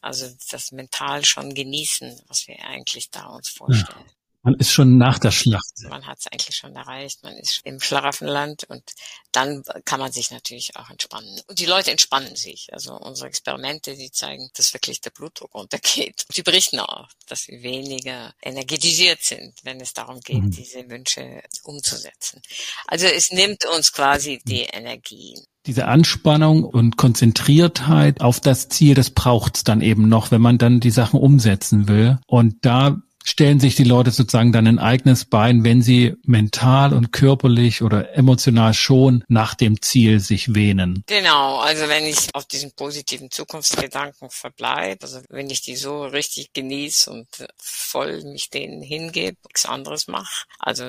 also 0.00 0.28
das 0.50 0.72
mental 0.72 1.24
schon 1.24 1.54
genießen, 1.54 2.22
was 2.28 2.46
wir 2.46 2.64
eigentlich 2.64 3.10
da 3.10 3.26
uns 3.26 3.48
vorstellen. 3.48 4.04
Ja. 4.06 4.17
Man 4.48 4.58
ist 4.58 4.72
schon 4.72 4.96
nach 4.96 5.18
der 5.18 5.30
Schlacht. 5.30 5.74
Man 5.90 6.06
hat 6.06 6.20
es 6.20 6.26
eigentlich 6.26 6.56
schon 6.56 6.74
erreicht. 6.74 7.22
Man 7.22 7.36
ist 7.36 7.60
im 7.64 7.80
Schlaraffenland 7.80 8.64
und 8.70 8.82
dann 9.30 9.62
kann 9.84 10.00
man 10.00 10.10
sich 10.10 10.30
natürlich 10.30 10.74
auch 10.74 10.88
entspannen. 10.88 11.38
Und 11.48 11.58
die 11.58 11.66
Leute 11.66 11.90
entspannen 11.90 12.34
sich. 12.34 12.72
Also 12.72 12.94
unsere 12.94 13.28
Experimente, 13.28 13.94
die 13.94 14.10
zeigen, 14.10 14.48
dass 14.54 14.72
wirklich 14.72 15.02
der 15.02 15.10
Blutdruck 15.10 15.54
runtergeht. 15.54 16.24
Sie 16.32 16.42
berichten 16.42 16.80
auch, 16.80 17.10
dass 17.26 17.42
sie 17.42 17.62
weniger 17.62 18.32
energetisiert 18.40 19.22
sind, 19.22 19.52
wenn 19.64 19.82
es 19.82 19.92
darum 19.92 20.20
geht, 20.20 20.42
mhm. 20.42 20.50
diese 20.50 20.88
Wünsche 20.88 21.42
umzusetzen. 21.64 22.40
Also 22.86 23.04
es 23.06 23.30
nimmt 23.30 23.66
uns 23.66 23.92
quasi 23.92 24.40
die 24.46 24.62
Energie 24.62 25.34
diese 25.66 25.86
Anspannung 25.86 26.64
und 26.64 26.96
Konzentriertheit 26.96 28.22
auf 28.22 28.40
das 28.40 28.70
Ziel, 28.70 28.94
das 28.94 29.10
braucht's 29.10 29.64
dann 29.64 29.82
eben 29.82 30.08
noch, 30.08 30.30
wenn 30.30 30.40
man 30.40 30.56
dann 30.56 30.80
die 30.80 30.90
Sachen 30.90 31.20
umsetzen 31.20 31.88
will. 31.88 32.18
Und 32.26 32.64
da 32.64 33.02
stellen 33.28 33.60
sich 33.60 33.74
die 33.74 33.84
Leute 33.84 34.10
sozusagen 34.10 34.52
dann 34.52 34.66
ein 34.66 34.78
eigenes 34.78 35.24
Bein, 35.24 35.62
wenn 35.62 35.82
sie 35.82 36.14
mental 36.24 36.94
und 36.94 37.12
körperlich 37.12 37.82
oder 37.82 38.14
emotional 38.16 38.72
schon 38.72 39.22
nach 39.28 39.54
dem 39.54 39.82
Ziel 39.82 40.20
sich 40.20 40.54
wähnen. 40.54 41.04
Genau, 41.06 41.58
also 41.58 41.88
wenn 41.88 42.06
ich 42.06 42.34
auf 42.34 42.46
diesen 42.46 42.72
positiven 42.72 43.30
Zukunftsgedanken 43.30 44.30
verbleibe, 44.30 45.02
also 45.02 45.20
wenn 45.28 45.50
ich 45.50 45.60
die 45.60 45.76
so 45.76 46.06
richtig 46.06 46.52
genieße 46.54 47.10
und 47.10 47.28
voll 47.58 48.22
mich 48.24 48.48
denen 48.48 48.82
hingebe, 48.82 49.36
nichts 49.46 49.66
anderes 49.66 50.08
mache, 50.08 50.46
also 50.58 50.84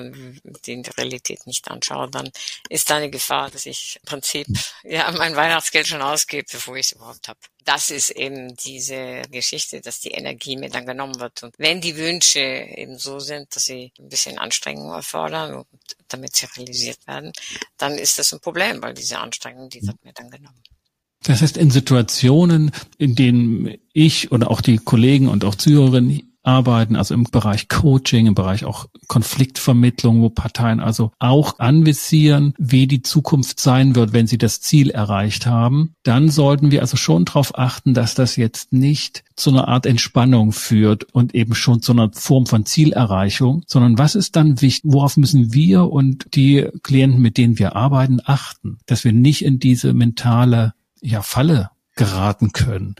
die 0.66 0.82
Realität 0.96 1.46
nicht 1.46 1.70
anschaue, 1.70 2.10
dann 2.10 2.30
ist 2.70 2.88
da 2.88 2.96
eine 2.96 3.10
Gefahr, 3.10 3.50
dass 3.50 3.66
ich 3.66 3.98
im 4.02 4.08
Prinzip 4.08 4.46
ja 4.82 5.10
mein 5.12 5.36
Weihnachtsgeld 5.36 5.88
schon 5.88 6.02
ausgebe, 6.02 6.46
bevor 6.50 6.76
ich 6.76 6.86
es 6.86 6.92
überhaupt 6.92 7.28
habe 7.28 7.38
das 7.64 7.90
ist 7.90 8.10
eben 8.10 8.56
diese 8.56 9.22
Geschichte, 9.30 9.80
dass 9.80 10.00
die 10.00 10.10
Energie 10.10 10.56
mir 10.56 10.70
dann 10.70 10.86
genommen 10.86 11.18
wird. 11.20 11.42
Und 11.42 11.54
wenn 11.58 11.80
die 11.80 11.96
Wünsche 11.96 12.40
eben 12.40 12.98
so 12.98 13.18
sind, 13.18 13.54
dass 13.54 13.64
sie 13.64 13.92
ein 13.98 14.08
bisschen 14.08 14.38
Anstrengung 14.38 14.90
erfordern, 14.92 15.54
und 15.54 15.66
damit 16.08 16.36
sie 16.36 16.46
realisiert 16.56 17.06
werden, 17.06 17.32
dann 17.76 17.98
ist 17.98 18.18
das 18.18 18.32
ein 18.32 18.40
Problem, 18.40 18.82
weil 18.82 18.94
diese 18.94 19.18
Anstrengung, 19.18 19.68
die 19.68 19.86
wird 19.86 20.04
mir 20.04 20.12
dann 20.12 20.30
genommen. 20.30 20.62
Das 21.22 21.42
heißt, 21.42 21.58
in 21.58 21.70
Situationen, 21.70 22.70
in 22.96 23.14
denen 23.14 23.76
ich 23.92 24.32
oder 24.32 24.50
auch 24.50 24.62
die 24.62 24.78
Kollegen 24.78 25.28
und 25.28 25.44
auch 25.44 25.54
Zuhörerinnen 25.54 26.29
arbeiten, 26.42 26.96
also 26.96 27.14
im 27.14 27.24
Bereich 27.24 27.68
Coaching, 27.68 28.26
im 28.26 28.34
Bereich 28.34 28.64
auch 28.64 28.86
Konfliktvermittlung, 29.08 30.22
wo 30.22 30.30
Parteien 30.30 30.80
also 30.80 31.12
auch 31.18 31.58
anvisieren, 31.58 32.54
wie 32.58 32.86
die 32.86 33.02
Zukunft 33.02 33.60
sein 33.60 33.94
wird, 33.94 34.12
wenn 34.12 34.26
sie 34.26 34.38
das 34.38 34.60
Ziel 34.60 34.90
erreicht 34.90 35.46
haben, 35.46 35.94
dann 36.02 36.30
sollten 36.30 36.70
wir 36.70 36.80
also 36.80 36.96
schon 36.96 37.24
darauf 37.24 37.58
achten, 37.58 37.94
dass 37.94 38.14
das 38.14 38.36
jetzt 38.36 38.72
nicht 38.72 39.24
zu 39.36 39.50
einer 39.50 39.68
Art 39.68 39.86
Entspannung 39.86 40.52
führt 40.52 41.04
und 41.14 41.34
eben 41.34 41.54
schon 41.54 41.82
zu 41.82 41.92
einer 41.92 42.10
Form 42.12 42.46
von 42.46 42.66
Zielerreichung, 42.66 43.62
sondern 43.66 43.98
was 43.98 44.14
ist 44.14 44.36
dann 44.36 44.60
wichtig, 44.60 44.90
worauf 44.92 45.16
müssen 45.16 45.52
wir 45.52 45.90
und 45.90 46.34
die 46.34 46.68
Klienten, 46.82 47.20
mit 47.20 47.36
denen 47.36 47.58
wir 47.58 47.76
arbeiten, 47.76 48.20
achten, 48.24 48.78
dass 48.86 49.04
wir 49.04 49.12
nicht 49.12 49.44
in 49.44 49.58
diese 49.58 49.92
mentale 49.92 50.74
ja, 51.00 51.22
Falle 51.22 51.70
geraten 51.96 52.52
können. 52.52 52.94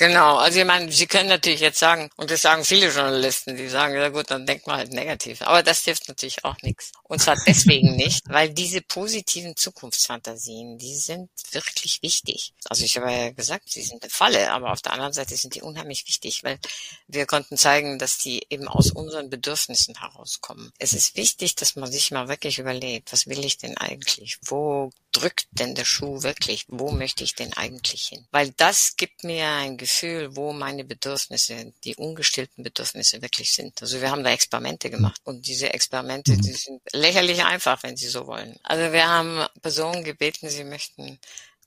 Genau, 0.00 0.36
also 0.36 0.60
ich 0.60 0.64
meine, 0.64 0.92
Sie 0.92 1.08
können 1.08 1.28
natürlich 1.28 1.58
jetzt 1.58 1.80
sagen, 1.80 2.08
und 2.14 2.30
das 2.30 2.42
sagen 2.42 2.64
viele 2.64 2.86
Journalisten, 2.86 3.56
die 3.56 3.66
sagen, 3.68 3.96
ja 3.96 4.10
gut, 4.10 4.30
dann 4.30 4.46
denkt 4.46 4.68
man 4.68 4.76
halt 4.76 4.92
negativ. 4.92 5.42
Aber 5.42 5.64
das 5.64 5.82
hilft 5.82 6.06
natürlich 6.06 6.44
auch 6.44 6.54
nichts. 6.62 6.92
Und 7.02 7.20
zwar 7.20 7.36
deswegen 7.48 7.96
nicht, 7.96 8.22
weil 8.28 8.50
diese 8.50 8.80
positiven 8.80 9.56
Zukunftsfantasien, 9.56 10.78
die 10.78 10.94
sind 10.94 11.30
wirklich 11.50 12.00
wichtig. 12.00 12.52
Also 12.66 12.84
ich 12.84 12.96
habe 12.96 13.10
ja 13.10 13.30
gesagt, 13.30 13.70
sie 13.70 13.82
sind 13.82 14.04
eine 14.04 14.10
Falle, 14.10 14.52
aber 14.52 14.70
auf 14.70 14.82
der 14.82 14.92
anderen 14.92 15.12
Seite 15.12 15.36
sind 15.36 15.56
die 15.56 15.62
unheimlich 15.62 16.06
wichtig, 16.06 16.44
weil 16.44 16.60
wir 17.08 17.26
konnten 17.26 17.56
zeigen, 17.56 17.98
dass 17.98 18.18
die 18.18 18.46
eben 18.50 18.68
aus 18.68 18.92
unseren 18.92 19.30
Bedürfnissen 19.30 19.96
herauskommen. 19.98 20.70
Es 20.78 20.92
ist 20.92 21.16
wichtig, 21.16 21.56
dass 21.56 21.74
man 21.74 21.90
sich 21.90 22.12
mal 22.12 22.28
wirklich 22.28 22.60
überlegt, 22.60 23.12
was 23.12 23.26
will 23.26 23.44
ich 23.44 23.58
denn 23.58 23.76
eigentlich? 23.76 24.38
Wo 24.42 24.92
drückt 25.18 25.46
denn 25.52 25.74
der 25.74 25.84
Schuh 25.84 26.22
wirklich? 26.22 26.64
Wo 26.68 26.90
möchte 26.90 27.24
ich 27.24 27.34
denn 27.34 27.52
eigentlich 27.54 28.06
hin? 28.06 28.26
Weil 28.30 28.50
das 28.56 28.96
gibt 28.96 29.24
mir 29.24 29.48
ein 29.48 29.76
Gefühl, 29.76 30.36
wo 30.36 30.52
meine 30.52 30.84
Bedürfnisse, 30.84 31.72
die 31.84 31.96
ungestillten 31.96 32.62
Bedürfnisse 32.64 33.20
wirklich 33.22 33.52
sind. 33.52 33.80
Also 33.82 34.00
wir 34.00 34.10
haben 34.10 34.24
da 34.24 34.30
Experimente 34.30 34.90
gemacht 34.90 35.20
und 35.24 35.46
diese 35.46 35.72
Experimente, 35.72 36.36
die 36.36 36.52
sind 36.52 36.80
lächerlich 36.92 37.44
einfach, 37.44 37.82
wenn 37.82 37.96
Sie 37.96 38.08
so 38.08 38.26
wollen. 38.26 38.58
Also 38.62 38.92
wir 38.92 39.08
haben 39.08 39.46
Personen 39.62 40.04
gebeten, 40.04 40.48
sie 40.48 40.64
möchten 40.64 41.18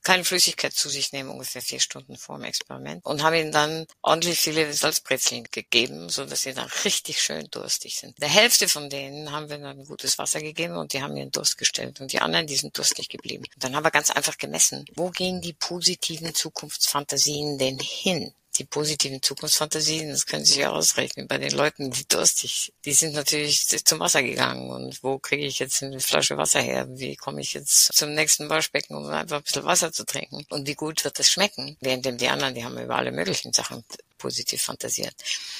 keine 0.02 0.24
Flüssigkeit 0.24 0.72
zu 0.72 0.88
sich 0.88 1.12
nehmen, 1.12 1.30
ungefähr 1.30 1.62
vier 1.62 1.80
Stunden 1.80 2.16
vor 2.16 2.36
dem 2.36 2.44
Experiment 2.44 3.04
und 3.04 3.22
habe 3.22 3.38
ihnen 3.38 3.52
dann 3.52 3.86
ordentlich 4.02 4.40
viele 4.40 4.72
Salzbrezeln 4.72 5.44
gegeben, 5.50 6.08
so 6.08 6.24
dass 6.24 6.42
sie 6.42 6.54
dann 6.54 6.68
richtig 6.84 7.22
schön 7.22 7.48
durstig 7.50 7.96
sind. 7.96 8.20
Der 8.20 8.28
Hälfte 8.28 8.68
von 8.68 8.90
denen 8.90 9.32
haben 9.32 9.48
wir 9.48 9.58
dann 9.58 9.84
gutes 9.84 10.18
Wasser 10.18 10.40
gegeben 10.40 10.76
und 10.76 10.92
die 10.92 11.02
haben 11.02 11.16
ihren 11.16 11.30
Durst 11.30 11.58
gestellt 11.58 12.00
und 12.00 12.12
die 12.12 12.20
anderen, 12.20 12.46
die 12.46 12.56
sind 12.56 12.76
durstig 12.76 13.08
geblieben. 13.08 13.44
Und 13.54 13.64
dann 13.64 13.76
haben 13.76 13.84
wir 13.84 13.90
ganz 13.90 14.10
einfach 14.10 14.38
gemessen, 14.38 14.84
wo 14.94 15.10
gehen 15.10 15.40
die 15.40 15.52
positiven 15.52 16.34
Zukunftsfantasien 16.34 17.58
denn 17.58 17.78
hin? 17.78 18.34
Die 18.56 18.64
positiven 18.64 19.22
Zukunftsfantasien, 19.22 20.10
das 20.10 20.26
können 20.26 20.44
Sie 20.44 20.52
sich 20.52 20.60
ja 20.60 20.70
ausrechnen 20.70 21.26
bei 21.26 21.38
den 21.38 21.52
Leuten, 21.52 21.90
die 21.90 22.06
durstig, 22.06 22.72
die 22.84 22.92
sind 22.92 23.14
natürlich 23.14 23.66
zum 23.84 24.00
Wasser 24.00 24.22
gegangen 24.22 24.70
und 24.70 25.02
wo 25.02 25.18
kriege 25.18 25.46
ich 25.46 25.58
jetzt 25.58 25.82
eine 25.82 26.00
Flasche 26.00 26.36
Wasser 26.36 26.60
her? 26.60 26.86
Wie 26.90 27.16
komme 27.16 27.40
ich 27.40 27.54
jetzt 27.54 27.92
zum 27.94 28.14
nächsten 28.14 28.48
Waschbecken, 28.48 28.94
um 28.94 29.06
einfach 29.06 29.38
ein 29.38 29.42
bisschen 29.42 29.64
Wasser 29.64 29.92
zu 29.92 30.04
trinken? 30.04 30.44
Und 30.50 30.66
wie 30.66 30.74
gut 30.74 31.04
wird 31.04 31.18
das 31.18 31.30
schmecken? 31.30 31.76
Währenddem 31.80 32.18
die 32.18 32.28
anderen, 32.28 32.54
die 32.54 32.64
haben 32.64 32.78
über 32.78 32.96
alle 32.96 33.12
möglichen 33.12 33.52
Sachen 33.52 33.84
positiv 34.22 34.62
fantasiert. 34.62 35.14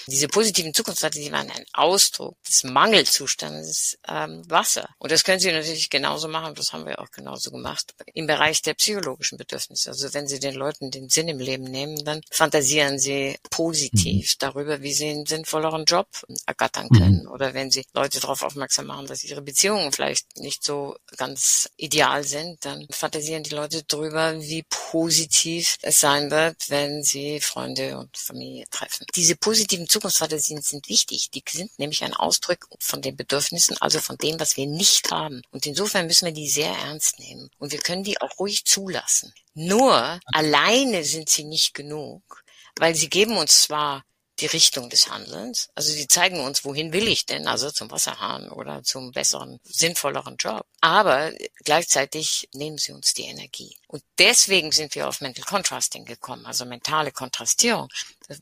Diese 0.07 0.29
positiven 0.29 0.73
Zukunftsfantasien 0.73 1.33
waren 1.33 1.51
ein 1.51 1.65
Ausdruck 1.73 2.37
des 2.45 2.63
Mangelzustandes 2.63 3.99
ähm, 4.09 4.49
Wasser. 4.49 4.89
Und 4.99 5.11
das 5.11 5.25
können 5.25 5.41
Sie 5.41 5.51
natürlich 5.51 5.91
genauso 5.91 6.29
machen, 6.29 6.55
das 6.55 6.73
haben 6.73 6.87
wir 6.87 7.01
auch 7.01 7.11
genauso 7.11 7.51
gemacht, 7.51 7.93
im 8.15 8.29
Bereich 8.29 8.63
der 8.63 8.75
psychologischen 8.75 9.37
Bedürfnisse. 9.37 9.91
Also 9.91 10.15
wenn 10.15 10.29
Sie 10.29 10.39
den 10.39 10.55
Leuten 10.55 10.93
den 10.93 11.09
Sinn 11.09 11.29
im 11.29 11.41
Leben 11.41 11.65
nehmen, 11.65 12.05
dann 12.05 12.21
fantasieren 12.31 13.01
Sie 13.01 13.37
positiv 13.51 14.35
mhm. 14.35 14.39
darüber, 14.39 14.81
wie 14.83 14.95
Sie 14.95 15.09
einen 15.09 15.27
sinnvolleren 15.27 15.85
Job 15.85 16.07
ergattern 16.47 16.89
können. 16.89 17.25
Mhm. 17.25 17.31
Oder 17.33 17.53
wenn 17.55 17.73
Sie 17.73 17.85
Leute 17.93 18.21
darauf 18.21 18.43
aufmerksam 18.43 18.87
machen, 18.87 19.07
dass 19.09 19.25
ihre 19.25 19.43
Beziehungen 19.43 19.91
vielleicht 19.91 20.37
nicht 20.37 20.63
so 20.63 20.95
ganz 21.17 21.69
ideal 21.77 22.23
sind, 22.23 22.65
dann 22.65 22.87
fantasieren 22.91 23.43
die 23.43 23.57
Leute 23.57 23.83
darüber, 23.89 24.41
wie 24.41 24.65
positiv 24.71 25.79
es 25.83 25.99
sein 25.99 26.31
wird, 26.31 26.71
wenn 26.71 27.03
Sie 27.03 27.41
Freunde 27.41 27.99
und 27.99 28.17
Familie 28.17 28.52
Treffen. 28.71 29.07
Diese 29.15 29.37
positiven 29.37 29.89
Zukunftsfantasien 29.89 30.63
sind 30.63 30.89
wichtig. 30.89 31.31
Die 31.31 31.43
sind 31.49 31.79
nämlich 31.79 32.05
ein 32.05 32.15
Ausdruck 32.15 32.69
von 32.79 33.03
den 33.03 33.17
Bedürfnissen, 33.17 33.77
also 33.79 34.01
von 34.01 34.17
dem, 34.19 34.39
was 34.39 34.57
wir 34.57 34.67
nicht 34.67 35.11
haben. 35.11 35.43
Und 35.51 35.67
insofern 35.67 36.07
müssen 36.07 36.27
wir 36.27 36.33
die 36.33 36.49
sehr 36.49 36.73
ernst 36.73 37.19
nehmen. 37.19 37.51
Und 37.59 37.73
wir 37.73 37.79
können 37.79 38.05
die 38.05 38.21
auch 38.21 38.39
ruhig 38.39 38.65
zulassen. 38.65 39.33
Nur 39.55 40.21
alleine 40.27 41.05
sind 41.05 41.29
sie 41.29 41.45
nicht 41.45 41.75
genug, 41.75 42.43
weil 42.79 42.95
sie 42.95 43.11
geben 43.11 43.37
uns 43.37 43.63
zwar 43.63 44.05
die 44.43 44.47
Richtung 44.47 44.91
des 44.91 45.09
Handelns. 45.09 45.71
Also 45.75 45.93
sie 45.93 46.09
zeigen 46.09 46.41
uns, 46.41 46.65
wohin 46.65 46.93
will 46.93 47.09
ich 47.09 47.27
denn, 47.27 47.47
also 47.47 47.71
zum 47.71 47.91
Wasserhahn 47.91 48.51
oder 48.51 48.83
zum 48.83 49.13
besseren, 49.13 49.61
sinnvolleren 49.65 50.37
Job. 50.37 50.67
Aber 50.81 51.33
gleichzeitig 51.65 52.49
nehmen 52.53 52.77
sie 52.77 52.93
uns 52.93 53.15
die 53.15 53.23
Energie. 53.23 53.77
Und 53.87 54.03
deswegen 54.19 54.73
sind 54.73 54.95
wir 54.95 55.09
auf 55.09 55.21
Mental 55.21 55.45
Contrasting 55.45 56.05
gekommen, 56.05 56.45
also 56.45 56.65
mentale 56.65 57.13
Kontrastierung, 57.13 57.89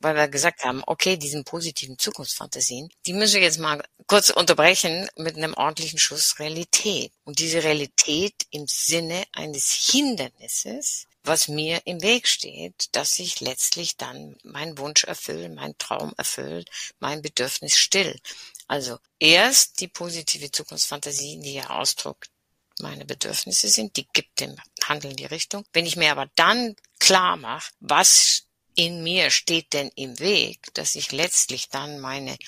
weil 0.01 0.17
wir 0.17 0.29
gesagt 0.29 0.65
haben, 0.65 0.83
okay, 0.87 1.17
diesen 1.17 1.45
positiven 1.45 1.99
Zukunftsfantasien, 1.99 2.91
die 3.07 3.13
müssen 3.13 3.35
wir 3.35 3.43
jetzt 3.43 3.59
mal 3.59 3.83
kurz 4.07 4.31
unterbrechen 4.31 5.09
mit 5.17 5.37
einem 5.37 5.55
ordentlichen 5.55 5.99
Schuss 5.99 6.39
Realität. 6.39 7.13
Und 7.25 7.39
diese 7.39 7.63
Realität 7.63 8.35
im 8.51 8.67
Sinne 8.67 9.25
eines 9.33 9.91
Hindernisses, 9.91 11.07
was 11.25 11.49
mir 11.49 11.83
im 11.87 12.03
Weg 12.03 12.27
steht, 12.27 12.89
dass 12.93 13.19
ich 13.19 13.41
letztlich 13.41 13.97
dann 13.97 14.37
meinen 14.43 14.79
Wunsch 14.79 15.05
erfülle, 15.05 15.49
meinen 15.49 15.77
Traum 15.79 16.13
erfülle, 16.17 16.65
mein 16.99 17.23
Bedürfnis 17.23 17.77
still. 17.77 18.19
Also 18.67 18.99
erst 19.19 19.81
die 19.81 19.89
positive 19.89 20.51
Zukunftsfantasie, 20.51 21.41
die 21.41 21.55
ja 21.55 21.71
Ausdruck 21.71 22.27
meine 22.81 23.05
Bedürfnisse 23.05 23.69
sind, 23.69 23.97
die 23.97 24.07
gibt 24.13 24.41
dem 24.41 24.57
Handeln 24.85 25.17
die 25.17 25.27
Richtung. 25.27 25.65
Wenn 25.73 25.87
ich 25.87 25.97
mir 25.97 26.13
aber 26.13 26.31
dann 26.37 26.77
klar 26.99 27.37
mache, 27.37 27.71
was 27.81 28.45
in 28.75 29.03
mir 29.03 29.31
steht 29.31 29.73
denn 29.73 29.91
im 29.97 30.19
Weg, 30.21 30.73
dass 30.75 30.95
ich 30.95 31.13
letztlich 31.13 31.69
dann 31.69 32.01
meine 32.01 32.39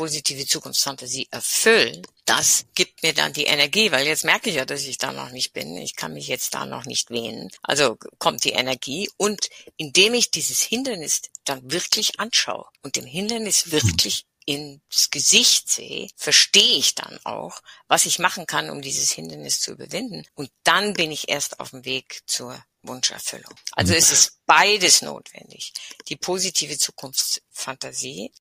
positive 0.00 0.46
Zukunftsfantasie 0.46 1.28
erfüllen, 1.30 2.00
das 2.24 2.64
gibt 2.74 3.02
mir 3.02 3.12
dann 3.12 3.34
die 3.34 3.44
Energie, 3.44 3.92
weil 3.92 4.06
jetzt 4.06 4.24
merke 4.24 4.48
ich 4.48 4.56
ja, 4.56 4.64
dass 4.64 4.84
ich 4.84 4.96
da 4.96 5.12
noch 5.12 5.30
nicht 5.30 5.52
bin. 5.52 5.76
Ich 5.76 5.94
kann 5.94 6.14
mich 6.14 6.26
jetzt 6.26 6.54
da 6.54 6.64
noch 6.64 6.86
nicht 6.86 7.10
wählen. 7.10 7.50
Also 7.60 7.98
kommt 8.18 8.44
die 8.44 8.52
Energie 8.52 9.10
und 9.18 9.50
indem 9.76 10.14
ich 10.14 10.30
dieses 10.30 10.62
Hindernis 10.62 11.20
dann 11.44 11.70
wirklich 11.70 12.18
anschaue 12.18 12.64
und 12.82 12.96
dem 12.96 13.04
Hindernis 13.04 13.72
wirklich 13.72 14.24
ins 14.46 15.10
Gesicht 15.10 15.68
sehe, 15.68 16.08
verstehe 16.16 16.78
ich 16.78 16.94
dann 16.94 17.20
auch, 17.24 17.60
was 17.86 18.06
ich 18.06 18.18
machen 18.18 18.46
kann, 18.46 18.70
um 18.70 18.80
dieses 18.80 19.10
Hindernis 19.10 19.60
zu 19.60 19.72
überwinden. 19.72 20.24
Und 20.32 20.50
dann 20.64 20.94
bin 20.94 21.12
ich 21.12 21.28
erst 21.28 21.60
auf 21.60 21.72
dem 21.72 21.84
Weg 21.84 22.22
zur 22.24 22.64
Wunscherfüllung. 22.80 23.52
Also 23.72 23.92
es 23.92 24.12
ist 24.12 24.38
beides 24.46 25.02
notwendig. 25.02 25.74
Die 26.08 26.16
positive 26.16 26.78
Zukunftsfantasie 26.78 28.32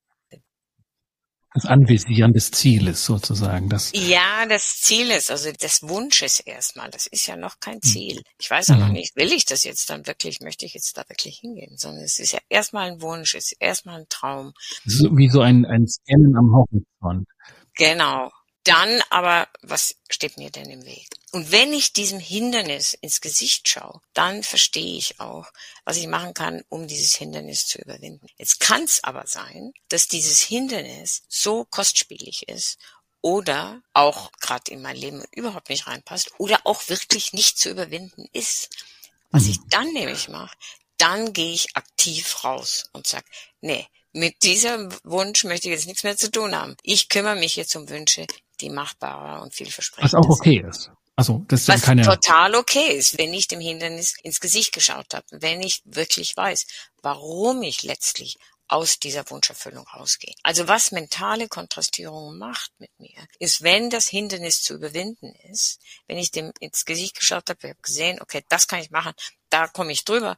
das 1.54 1.66
Anvisieren 1.66 2.34
des 2.34 2.52
Zieles 2.52 3.06
sozusagen. 3.06 3.70
Das 3.70 3.92
ja, 3.94 4.46
das 4.48 4.82
Ziel 4.82 5.10
ist, 5.10 5.32
also 5.32 5.52
des 5.52 5.82
Wunsches 5.84 6.40
erstmal. 6.40 6.90
Das 6.92 7.08
ist 7.08 7.26
ja 7.26 7.36
noch 7.36 7.60
kein 7.60 7.76
hm. 7.76 7.82
Ziel. 7.82 8.22
Ich 8.40 8.50
weiß 8.50 8.68
ja 8.68 8.76
mhm. 8.76 8.82
noch 8.82 8.90
nicht, 8.90 9.16
will 9.16 9.34
ich 9.34 9.46
das 9.46 9.64
jetzt 9.64 9.90
dann 9.90 10.06
wirklich, 10.06 10.42
möchte 10.42 10.66
ich 10.66 10.74
jetzt 10.74 10.98
da 10.98 11.04
wirklich 11.10 11.40
hingehen, 11.40 11.76
sondern 11.78 12.04
es 12.04 12.20
ist 12.20 12.34
ja 12.34 12.40
erstmal 12.50 12.92
ein 12.92 13.02
Wunsch, 13.02 13.34
es 13.34 13.52
ist 13.52 13.58
erstmal 13.60 14.02
ein 14.02 14.06
Traum. 14.10 14.54
So, 14.86 15.10
wie 15.18 15.30
so 15.30 15.42
ein, 15.42 15.66
ein 15.66 15.88
Scannen 15.88 16.36
am 16.38 16.54
Horizont. 16.54 17.28
Genau. 17.76 18.30
Dann 18.66 19.02
aber, 19.10 19.48
was 19.62 19.96
steht 20.10 20.38
mir 20.38 20.52
denn 20.52 20.70
im 20.70 20.86
Weg? 20.86 21.08
Und 21.32 21.52
wenn 21.52 21.74
ich 21.74 21.94
diesem 21.94 22.20
Hindernis 22.20 22.94
ins 22.94 23.22
Gesicht 23.22 23.68
schaue, 23.68 24.02
dann 24.14 24.44
verstehe 24.44 24.98
ich 24.98 25.20
auch, 25.20 25.48
was 25.86 25.98
ich 25.98 26.08
machen 26.08 26.34
kann, 26.34 26.64
um 26.70 26.88
dieses 26.88 27.16
Hindernis 27.16 27.68
zu 27.68 27.80
überwinden. 27.80 28.28
Jetzt 28.38 28.60
kann 28.60 28.84
es 28.84 29.04
aber 29.04 29.26
sein, 29.28 29.74
dass 29.88 30.08
dieses 30.08 30.42
Hindernis 30.42 31.24
so 31.30 31.66
kostspielig 31.66 32.50
ist 32.50 32.78
oder 33.22 33.82
auch 33.94 34.32
gerade 34.40 34.72
in 34.72 34.82
mein 34.82 34.96
Leben 34.96 35.24
überhaupt 35.32 35.70
nicht 35.70 35.88
reinpasst 35.88 36.32
oder 36.38 36.60
auch 36.66 36.90
wirklich 36.90 37.34
nicht 37.34 37.58
zu 37.58 37.70
überwinden 37.70 38.28
ist. 38.34 38.70
Was 39.32 39.48
ich 39.48 39.60
mhm. 39.60 39.70
dann 39.70 39.94
nämlich 39.94 40.30
mache, 40.30 40.56
dann 40.98 41.34
gehe 41.34 41.54
ich 41.54 41.76
aktiv 41.76 42.44
raus 42.44 42.90
und 42.94 43.08
sage, 43.08 43.26
nee, 43.62 43.88
mit 44.12 44.42
diesem 44.44 44.90
Wunsch 45.04 45.44
möchte 45.44 45.68
ich 45.68 45.74
jetzt 45.76 45.88
nichts 45.88 46.04
mehr 46.04 46.18
zu 46.18 46.32
tun 46.32 46.56
haben. 46.56 46.76
Ich 46.82 47.10
kümmere 47.10 47.36
mich 47.36 47.56
jetzt 47.56 47.76
um 47.76 47.90
Wünsche, 47.90 48.26
die 48.62 48.70
machbarer 48.70 49.42
und 49.42 49.54
vielversprechender 49.54 50.18
Was 50.18 50.26
auch 50.26 50.30
okay 50.30 50.64
ist. 50.68 50.92
Also 51.16 51.44
das 51.48 51.62
ist 51.62 51.68
Was 51.68 51.82
keine 51.82 52.04
total 52.04 52.56
okay 52.56 52.96
ist, 52.98 53.18
wenn 53.18 53.34
ich 53.34 53.48
dem 53.48 53.60
Hindernis 53.60 54.16
ins 54.24 54.40
Gesicht 54.40 54.74
geschaut 54.74 55.14
habe, 55.14 55.26
wenn 55.32 55.62
ich 55.62 55.82
wirklich 55.84 56.36
weiß, 56.38 56.66
warum 57.02 57.62
ich 57.62 57.84
letztlich 57.84 58.38
aus 58.70 59.00
dieser 59.00 59.30
Wunscherfüllung 59.30 59.86
rausgehe. 59.88 60.34
Also 60.44 60.68
was 60.68 60.92
mentale 60.92 61.48
Kontrastierung 61.48 62.38
macht 62.38 62.72
mit 62.78 62.92
mir, 63.00 63.28
ist, 63.40 63.64
wenn 63.64 63.90
das 63.90 64.08
Hindernis 64.08 64.62
zu 64.62 64.76
überwinden 64.76 65.34
ist, 65.52 65.82
wenn 66.08 66.18
ich 66.18 66.32
dem 66.32 66.54
ins 66.60 66.86
Gesicht 66.86 67.18
geschaut 67.18 67.50
habe, 67.50 67.70
habe 67.70 67.82
gesehen, 67.82 68.22
okay, 68.22 68.44
das 68.48 68.68
kann 68.68 68.80
ich 68.80 68.92
machen, 68.92 69.14
da 69.50 69.68
komme 69.68 69.92
ich 69.92 70.06
drüber, 70.06 70.38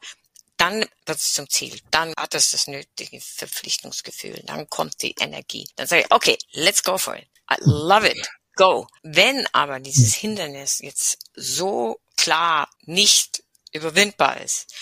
dann 0.62 0.86
wird 1.05 1.17
es 1.17 1.34
zum 1.34 1.49
Ziel. 1.49 1.79
Dann 1.89 2.13
hat 2.15 2.36
es 2.36 2.51
das 2.51 2.67
nötige 2.67 3.19
Verpflichtungsgefühl. 3.19 4.43
Dann 4.45 4.69
kommt 4.69 5.01
die 5.01 5.15
Energie. 5.19 5.67
Dann 5.75 5.88
sage 5.88 6.03
ich, 6.03 6.12
okay, 6.12 6.38
let's 6.51 6.84
go 6.84 6.99
for 6.99 7.15
it. 7.15 7.27
I 7.51 7.57
love 7.59 8.05
it. 8.07 8.29
Go. 8.55 8.87
Wenn 9.03 9.45
aber 9.51 9.81
dieses 9.81 10.15
Hindernis 10.15 10.79
jetzt 10.79 11.17
so 11.35 11.99
klar 12.15 12.69
nicht 12.83 13.43
überwindbar 13.73 14.39
ist, 14.39 14.73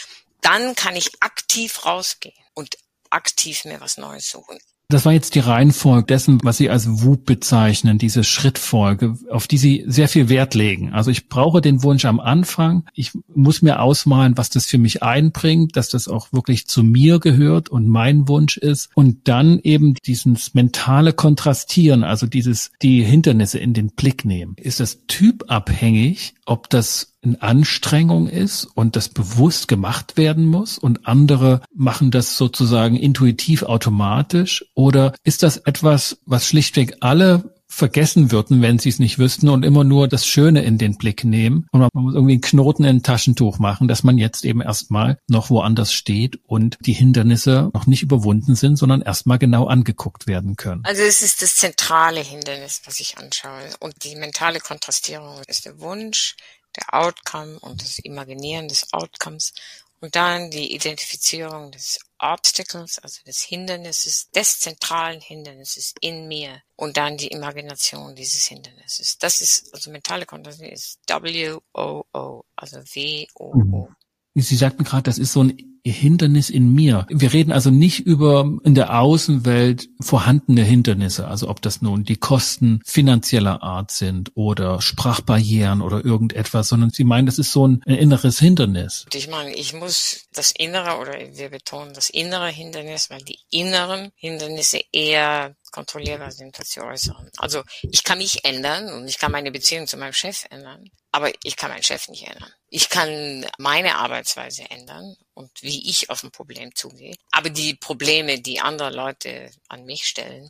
dann 0.41 0.75
kann 0.75 0.95
ich 0.95 1.21
aktiv 1.21 1.85
rausgehen 1.85 2.37
und 2.53 2.77
aktiv 3.09 3.65
mir 3.65 3.81
was 3.81 3.97
Neues 3.97 4.29
suchen. 4.29 4.59
Das 4.91 5.05
war 5.05 5.13
jetzt 5.13 5.35
die 5.35 5.39
Reihenfolge 5.39 6.07
dessen, 6.07 6.39
was 6.41 6.57
Sie 6.57 6.71
als 6.71 7.03
WUP 7.03 7.23
bezeichnen, 7.23 7.99
diese 7.99 8.23
Schrittfolge, 8.23 9.19
auf 9.29 9.45
die 9.45 9.59
Sie 9.59 9.83
sehr 9.85 10.07
viel 10.07 10.29
Wert 10.29 10.55
legen. 10.55 10.93
Also 10.93 11.11
ich 11.11 11.29
brauche 11.29 11.61
den 11.61 11.83
Wunsch 11.83 12.05
am 12.05 12.19
Anfang. 12.19 12.85
Ich 12.95 13.11
muss 13.35 13.61
mir 13.61 13.83
ausmalen, 13.83 14.35
was 14.35 14.49
das 14.49 14.65
für 14.65 14.79
mich 14.79 15.03
einbringt, 15.03 15.77
dass 15.77 15.89
das 15.89 16.07
auch 16.07 16.33
wirklich 16.33 16.65
zu 16.65 16.81
mir 16.81 17.19
gehört 17.19 17.69
und 17.69 17.87
mein 17.87 18.27
Wunsch 18.27 18.57
ist. 18.57 18.89
Und 18.95 19.27
dann 19.27 19.59
eben 19.59 19.93
dieses 20.07 20.55
mentale 20.55 21.13
Kontrastieren, 21.13 22.03
also 22.03 22.25
dieses, 22.25 22.71
die 22.81 23.03
Hindernisse 23.03 23.59
in 23.59 23.75
den 23.75 23.91
Blick 23.91 24.25
nehmen. 24.25 24.55
Ist 24.57 24.79
das 24.79 25.05
typabhängig, 25.05 26.33
ob 26.49 26.69
das 26.69 27.13
eine 27.21 27.41
Anstrengung 27.41 28.27
ist 28.27 28.65
und 28.65 28.95
das 28.95 29.09
bewusst 29.09 29.67
gemacht 29.67 30.17
werden 30.17 30.45
muss 30.45 30.77
und 30.77 31.05
andere 31.05 31.61
machen 31.73 32.11
das 32.11 32.37
sozusagen 32.37 32.95
intuitiv 32.95 33.63
automatisch? 33.63 34.65
Oder 34.73 35.13
ist 35.23 35.43
das 35.43 35.57
etwas, 35.57 36.19
was 36.25 36.47
schlichtweg 36.47 36.97
alle 37.01 37.53
vergessen 37.69 38.31
würden, 38.31 38.61
wenn 38.61 38.79
sie 38.79 38.89
es 38.89 38.99
nicht 38.99 39.19
wüssten 39.19 39.47
und 39.47 39.63
immer 39.63 39.83
nur 39.83 40.07
das 40.07 40.25
Schöne 40.25 40.63
in 40.63 40.77
den 40.77 40.97
Blick 40.97 41.23
nehmen. 41.23 41.67
Und 41.71 41.81
man 41.81 41.89
muss 41.93 42.15
irgendwie 42.15 42.33
einen 42.33 42.41
Knoten 42.41 42.83
in 42.83 42.97
ein 42.97 43.03
Taschentuch 43.03 43.59
machen, 43.59 43.87
dass 43.87 44.03
man 44.03 44.17
jetzt 44.17 44.43
eben 44.43 44.61
erstmal 44.61 45.19
noch 45.27 45.49
woanders 45.49 45.93
steht 45.93 46.39
und 46.45 46.77
die 46.81 46.93
Hindernisse 46.93 47.69
noch 47.73 47.85
nicht 47.85 48.01
überwunden 48.01 48.55
sind, 48.55 48.75
sondern 48.75 49.01
erstmal 49.01 49.37
genau 49.37 49.67
angeguckt 49.67 50.27
werden 50.27 50.55
können. 50.55 50.83
Also 50.83 51.03
es 51.03 51.21
ist 51.21 51.41
das 51.41 51.55
zentrale 51.55 52.21
Hindernis, 52.21 52.81
was 52.85 52.99
ich 52.99 53.17
anschaue. 53.17 53.69
Und 53.79 54.03
die 54.03 54.15
mentale 54.15 54.59
Kontrastierung 54.59 55.41
ist 55.47 55.65
der 55.65 55.79
Wunsch, 55.79 56.35
der 56.75 56.93
Outcome 56.93 57.59
und 57.59 57.81
das 57.81 57.99
Imaginieren 57.99 58.67
des 58.67 58.93
Outcomes 58.93 59.53
und 60.01 60.15
dann 60.15 60.49
die 60.51 60.73
Identifizierung 60.73 61.71
des 61.71 61.99
Obstacles, 62.19 62.99
also 62.99 63.21
des 63.25 63.41
Hindernisses, 63.41 64.29
des 64.31 64.59
zentralen 64.59 65.21
Hindernisses 65.21 65.93
in 66.01 66.27
mir 66.27 66.61
und 66.75 66.97
dann 66.97 67.17
die 67.17 67.27
Imagination 67.27 68.15
dieses 68.15 68.45
Hindernisses. 68.45 69.17
Das 69.17 69.41
ist, 69.41 69.73
also 69.73 69.91
mentale 69.91 70.25
Konzentration 70.25 70.69
ist 70.71 70.99
W-O-O, 71.07 72.43
also 72.55 72.77
W-O-O. 72.79 73.89
Sie 74.35 74.55
sagten 74.55 74.83
gerade, 74.83 75.03
das 75.03 75.17
ist 75.17 75.33
so 75.33 75.43
ein 75.43 75.57
Hindernis 75.85 76.49
in 76.49 76.73
mir. 76.73 77.07
Wir 77.09 77.33
reden 77.33 77.51
also 77.51 77.69
nicht 77.69 78.01
über 78.01 78.49
in 78.63 78.75
der 78.75 78.99
Außenwelt 78.99 79.89
vorhandene 80.01 80.63
Hindernisse, 80.63 81.27
also 81.27 81.49
ob 81.49 81.61
das 81.61 81.81
nun 81.81 82.03
die 82.03 82.17
Kosten 82.17 82.81
finanzieller 82.85 83.63
Art 83.63 83.91
sind 83.91 84.31
oder 84.35 84.81
Sprachbarrieren 84.81 85.81
oder 85.81 86.03
irgendetwas, 86.03 86.69
sondern 86.69 86.89
Sie 86.89 87.03
meinen, 87.03 87.25
das 87.25 87.39
ist 87.39 87.51
so 87.51 87.67
ein 87.67 87.81
inneres 87.85 88.39
Hindernis. 88.39 89.05
Ich 89.13 89.29
meine, 89.29 89.53
ich 89.53 89.73
muss 89.73 90.27
das 90.33 90.51
Innere 90.51 90.99
oder 90.99 91.13
wir 91.33 91.49
betonen 91.49 91.93
das 91.93 92.09
innere 92.09 92.49
Hindernis, 92.49 93.09
weil 93.09 93.21
die 93.21 93.39
inneren 93.49 94.11
Hindernisse 94.15 94.79
eher 94.91 95.55
kontrollierbar 95.71 96.31
sind 96.31 96.57
als 96.59 96.69
die 96.69 96.81
äußeren. 96.81 97.29
Also 97.37 97.63
ich 97.83 98.03
kann 98.03 98.17
mich 98.17 98.45
ändern 98.45 98.91
und 98.93 99.07
ich 99.07 99.17
kann 99.17 99.31
meine 99.31 99.51
Beziehung 99.51 99.87
zu 99.87 99.97
meinem 99.97 100.13
Chef 100.13 100.45
ändern, 100.49 100.89
aber 101.11 101.31
ich 101.43 101.55
kann 101.55 101.71
meinen 101.71 101.83
Chef 101.83 102.07
nicht 102.07 102.27
ändern. 102.27 102.51
Ich 102.67 102.89
kann 102.89 103.45
meine 103.57 103.95
Arbeitsweise 103.95 104.69
ändern 104.69 105.15
und 105.33 105.51
wie 105.61 105.89
ich 105.89 106.09
auf 106.09 106.23
ein 106.23 106.31
Problem 106.31 106.75
zugehe. 106.75 107.15
Aber 107.31 107.49
die 107.49 107.75
Probleme, 107.75 108.39
die 108.39 108.59
andere 108.59 108.91
Leute 108.91 109.51
an 109.67 109.85
mich 109.85 110.07
stellen, 110.07 110.49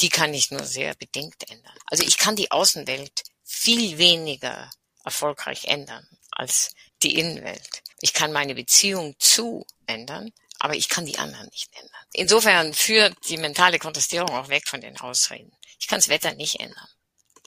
die 0.00 0.08
kann 0.08 0.34
ich 0.34 0.50
nur 0.50 0.64
sehr 0.64 0.94
bedingt 0.94 1.48
ändern. 1.50 1.76
Also 1.86 2.04
ich 2.04 2.18
kann 2.18 2.36
die 2.36 2.50
Außenwelt 2.50 3.22
viel 3.44 3.98
weniger 3.98 4.70
erfolgreich 5.04 5.64
ändern 5.64 6.06
als 6.30 6.74
die 7.02 7.16
Innenwelt. 7.18 7.82
Ich 8.00 8.12
kann 8.12 8.32
meine 8.32 8.54
Beziehung 8.54 9.14
zu 9.18 9.66
ändern, 9.86 10.32
aber 10.62 10.76
ich 10.76 10.88
kann 10.88 11.04
die 11.04 11.18
anderen 11.18 11.48
nicht 11.48 11.74
ändern. 11.74 12.06
Insofern 12.12 12.72
führt 12.72 13.16
die 13.28 13.36
mentale 13.36 13.80
Kontrastierung 13.80 14.30
auch 14.30 14.48
weg 14.48 14.68
von 14.68 14.80
den 14.80 14.96
Ausreden. 15.00 15.50
Ich 15.80 15.88
kann 15.88 15.98
das 15.98 16.08
Wetter 16.08 16.34
nicht 16.34 16.60
ändern. 16.60 16.86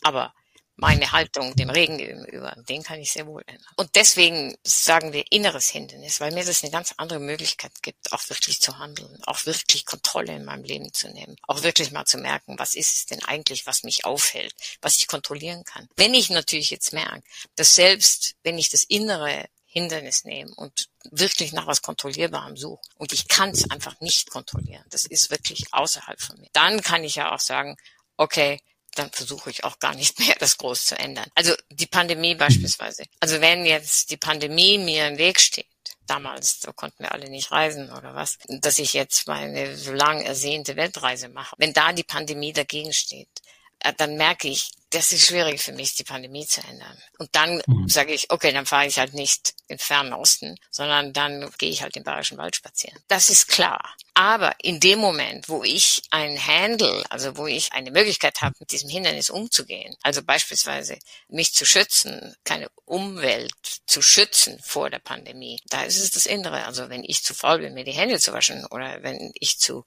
Aber 0.04 0.34
meine 0.76 1.14
Haltung 1.14 1.56
dem 1.56 1.70
Regen 1.70 1.98
gegenüber, 1.98 2.54
den 2.68 2.84
kann 2.84 3.00
ich 3.00 3.14
sehr 3.14 3.26
wohl 3.26 3.42
ändern. 3.46 3.72
Und 3.78 3.96
deswegen 3.96 4.58
sagen 4.66 5.14
wir 5.14 5.24
inneres 5.30 5.70
Hindernis, 5.70 6.20
weil 6.20 6.34
mir 6.34 6.44
das 6.44 6.62
eine 6.62 6.74
ganz 6.74 6.94
andere 6.98 7.20
Möglichkeit 7.20 7.72
gibt, 7.82 8.12
auch 8.12 8.28
wirklich 8.28 8.60
zu 8.60 8.78
handeln, 8.80 9.18
auch 9.26 9.46
wirklich 9.46 9.86
Kontrolle 9.86 10.36
in 10.36 10.44
meinem 10.44 10.66
Leben 10.66 10.92
zu 10.92 11.08
nehmen, 11.08 11.38
auch 11.44 11.64
wirklich 11.64 11.92
mal 11.92 12.04
zu 12.04 12.18
merken, 12.18 12.60
was 12.60 12.76
ist 12.76 12.98
es 12.98 13.06
denn 13.06 13.24
eigentlich, 13.24 13.66
was 13.66 13.84
mich 13.84 14.04
aufhält, 14.04 14.54
was 14.82 14.98
ich 14.98 15.08
kontrollieren 15.08 15.64
kann. 15.64 15.88
Wenn 15.96 16.14
ich 16.14 16.30
natürlich 16.30 16.70
jetzt 16.70 16.92
merke, 16.92 17.24
dass 17.56 17.76
selbst 17.76 18.36
wenn 18.44 18.58
ich 18.58 18.68
das 18.68 18.84
innere 18.84 19.46
Hindernis 19.76 20.24
nehme 20.24 20.54
und 20.56 20.88
wirklich 21.12 21.52
nach 21.52 21.68
was 21.68 21.82
Kontrollierbarem 21.82 22.56
suche 22.56 22.82
und 22.98 23.12
ich 23.12 23.28
kann 23.28 23.50
es 23.50 23.70
einfach 23.70 24.00
nicht 24.00 24.30
kontrollieren, 24.30 24.86
das 24.90 25.04
ist 25.04 25.32
wirklich 25.32 25.74
außerhalb 25.74 26.22
von 26.22 26.40
mir, 26.40 26.50
dann 26.54 26.82
kann 26.82 27.04
ich 27.04 27.16
ja 27.16 27.34
auch 27.34 27.42
sagen, 27.42 27.76
okay, 28.16 28.62
dann 28.96 29.12
versuche 29.12 29.50
ich 29.50 29.66
auch 29.66 29.80
gar 29.80 29.94
nicht 29.94 30.18
mehr, 30.26 30.36
das 30.40 30.58
groß 30.58 30.86
zu 30.86 30.98
ändern. 30.98 31.30
Also 31.36 31.54
die 31.70 31.88
Pandemie 31.88 32.36
beispielsweise. 32.36 33.04
Also 33.20 33.42
wenn 33.42 33.66
jetzt 33.66 34.10
die 34.10 34.18
Pandemie 34.18 34.78
mir 34.78 35.08
im 35.08 35.18
Weg 35.18 35.42
steht, 35.42 35.68
damals, 36.08 36.60
da 36.60 36.72
konnten 36.72 37.04
wir 37.04 37.12
alle 37.12 37.30
nicht 37.30 37.52
reisen 37.52 37.92
oder 37.92 38.16
was, 38.16 38.38
dass 38.48 38.78
ich 38.78 38.94
jetzt 38.94 39.28
meine 39.28 39.76
so 39.76 39.92
lang 39.92 40.22
ersehnte 40.22 40.76
Weltreise 40.76 41.30
mache. 41.30 41.56
Wenn 41.58 41.74
da 41.74 41.92
die 41.92 42.04
Pandemie 42.04 42.54
dagegen 42.54 42.94
steht, 42.94 43.42
dann 43.92 44.16
merke 44.16 44.48
ich, 44.48 44.72
das 44.90 45.12
ist 45.12 45.26
schwierig 45.26 45.62
für 45.62 45.74
mich, 45.74 45.96
die 45.96 46.04
Pandemie 46.04 46.46
zu 46.46 46.62
ändern. 46.62 46.98
Und 47.18 47.30
dann 47.34 47.62
mhm. 47.68 47.88
sage 47.88 48.14
ich, 48.14 48.32
okay, 48.32 48.52
dann 48.52 48.66
fahre 48.66 48.88
ich 48.88 48.98
halt 48.98 49.14
nicht 49.14 49.54
in 49.68 49.78
fernen 49.78 50.14
Osten, 50.14 50.56
sondern 50.72 51.12
dann 51.12 51.52
gehe 51.58 51.70
ich 51.70 51.82
halt 51.82 51.98
im 51.98 52.04
Bayerischen 52.04 52.38
Wald 52.38 52.56
spazieren. 52.56 52.98
Das 53.08 53.30
ist 53.30 53.48
klar. 53.48 53.96
Aber 54.18 54.56
in 54.60 54.80
dem 54.80 55.00
Moment, 55.00 55.50
wo 55.50 55.66
ich 55.66 56.02
ein 56.10 56.38
Handle, 56.48 57.04
also 57.10 57.36
wo 57.36 57.48
ich 57.48 57.74
eine 57.74 57.92
Möglichkeit 57.92 58.42
habe, 58.42 58.56
mit 58.60 58.72
diesem 58.72 58.90
Hindernis 58.90 59.30
umzugehen, 59.30 59.94
also 60.04 60.24
beispielsweise 60.24 60.98
mich 61.28 61.54
zu 61.54 61.66
schützen, 61.66 62.34
keine 62.46 62.70
Umwelt 62.86 63.52
zu 63.86 64.02
schützen 64.02 64.58
vor 64.64 64.90
der 64.90 65.00
Pandemie, 65.00 65.60
da 65.68 65.84
ist 65.84 66.00
es 66.00 66.12
das 66.12 66.28
Innere. 66.28 66.66
Also 66.66 66.90
wenn 66.90 67.04
ich 67.04 67.24
zu 67.24 67.34
faul 67.34 67.60
bin, 67.60 67.74
mir 67.74 67.84
die 67.84 67.92
Hände 67.92 68.18
zu 68.18 68.32
waschen 68.32 68.66
oder 68.68 69.04
wenn 69.04 69.34
ich 69.38 69.60
zu 69.60 69.84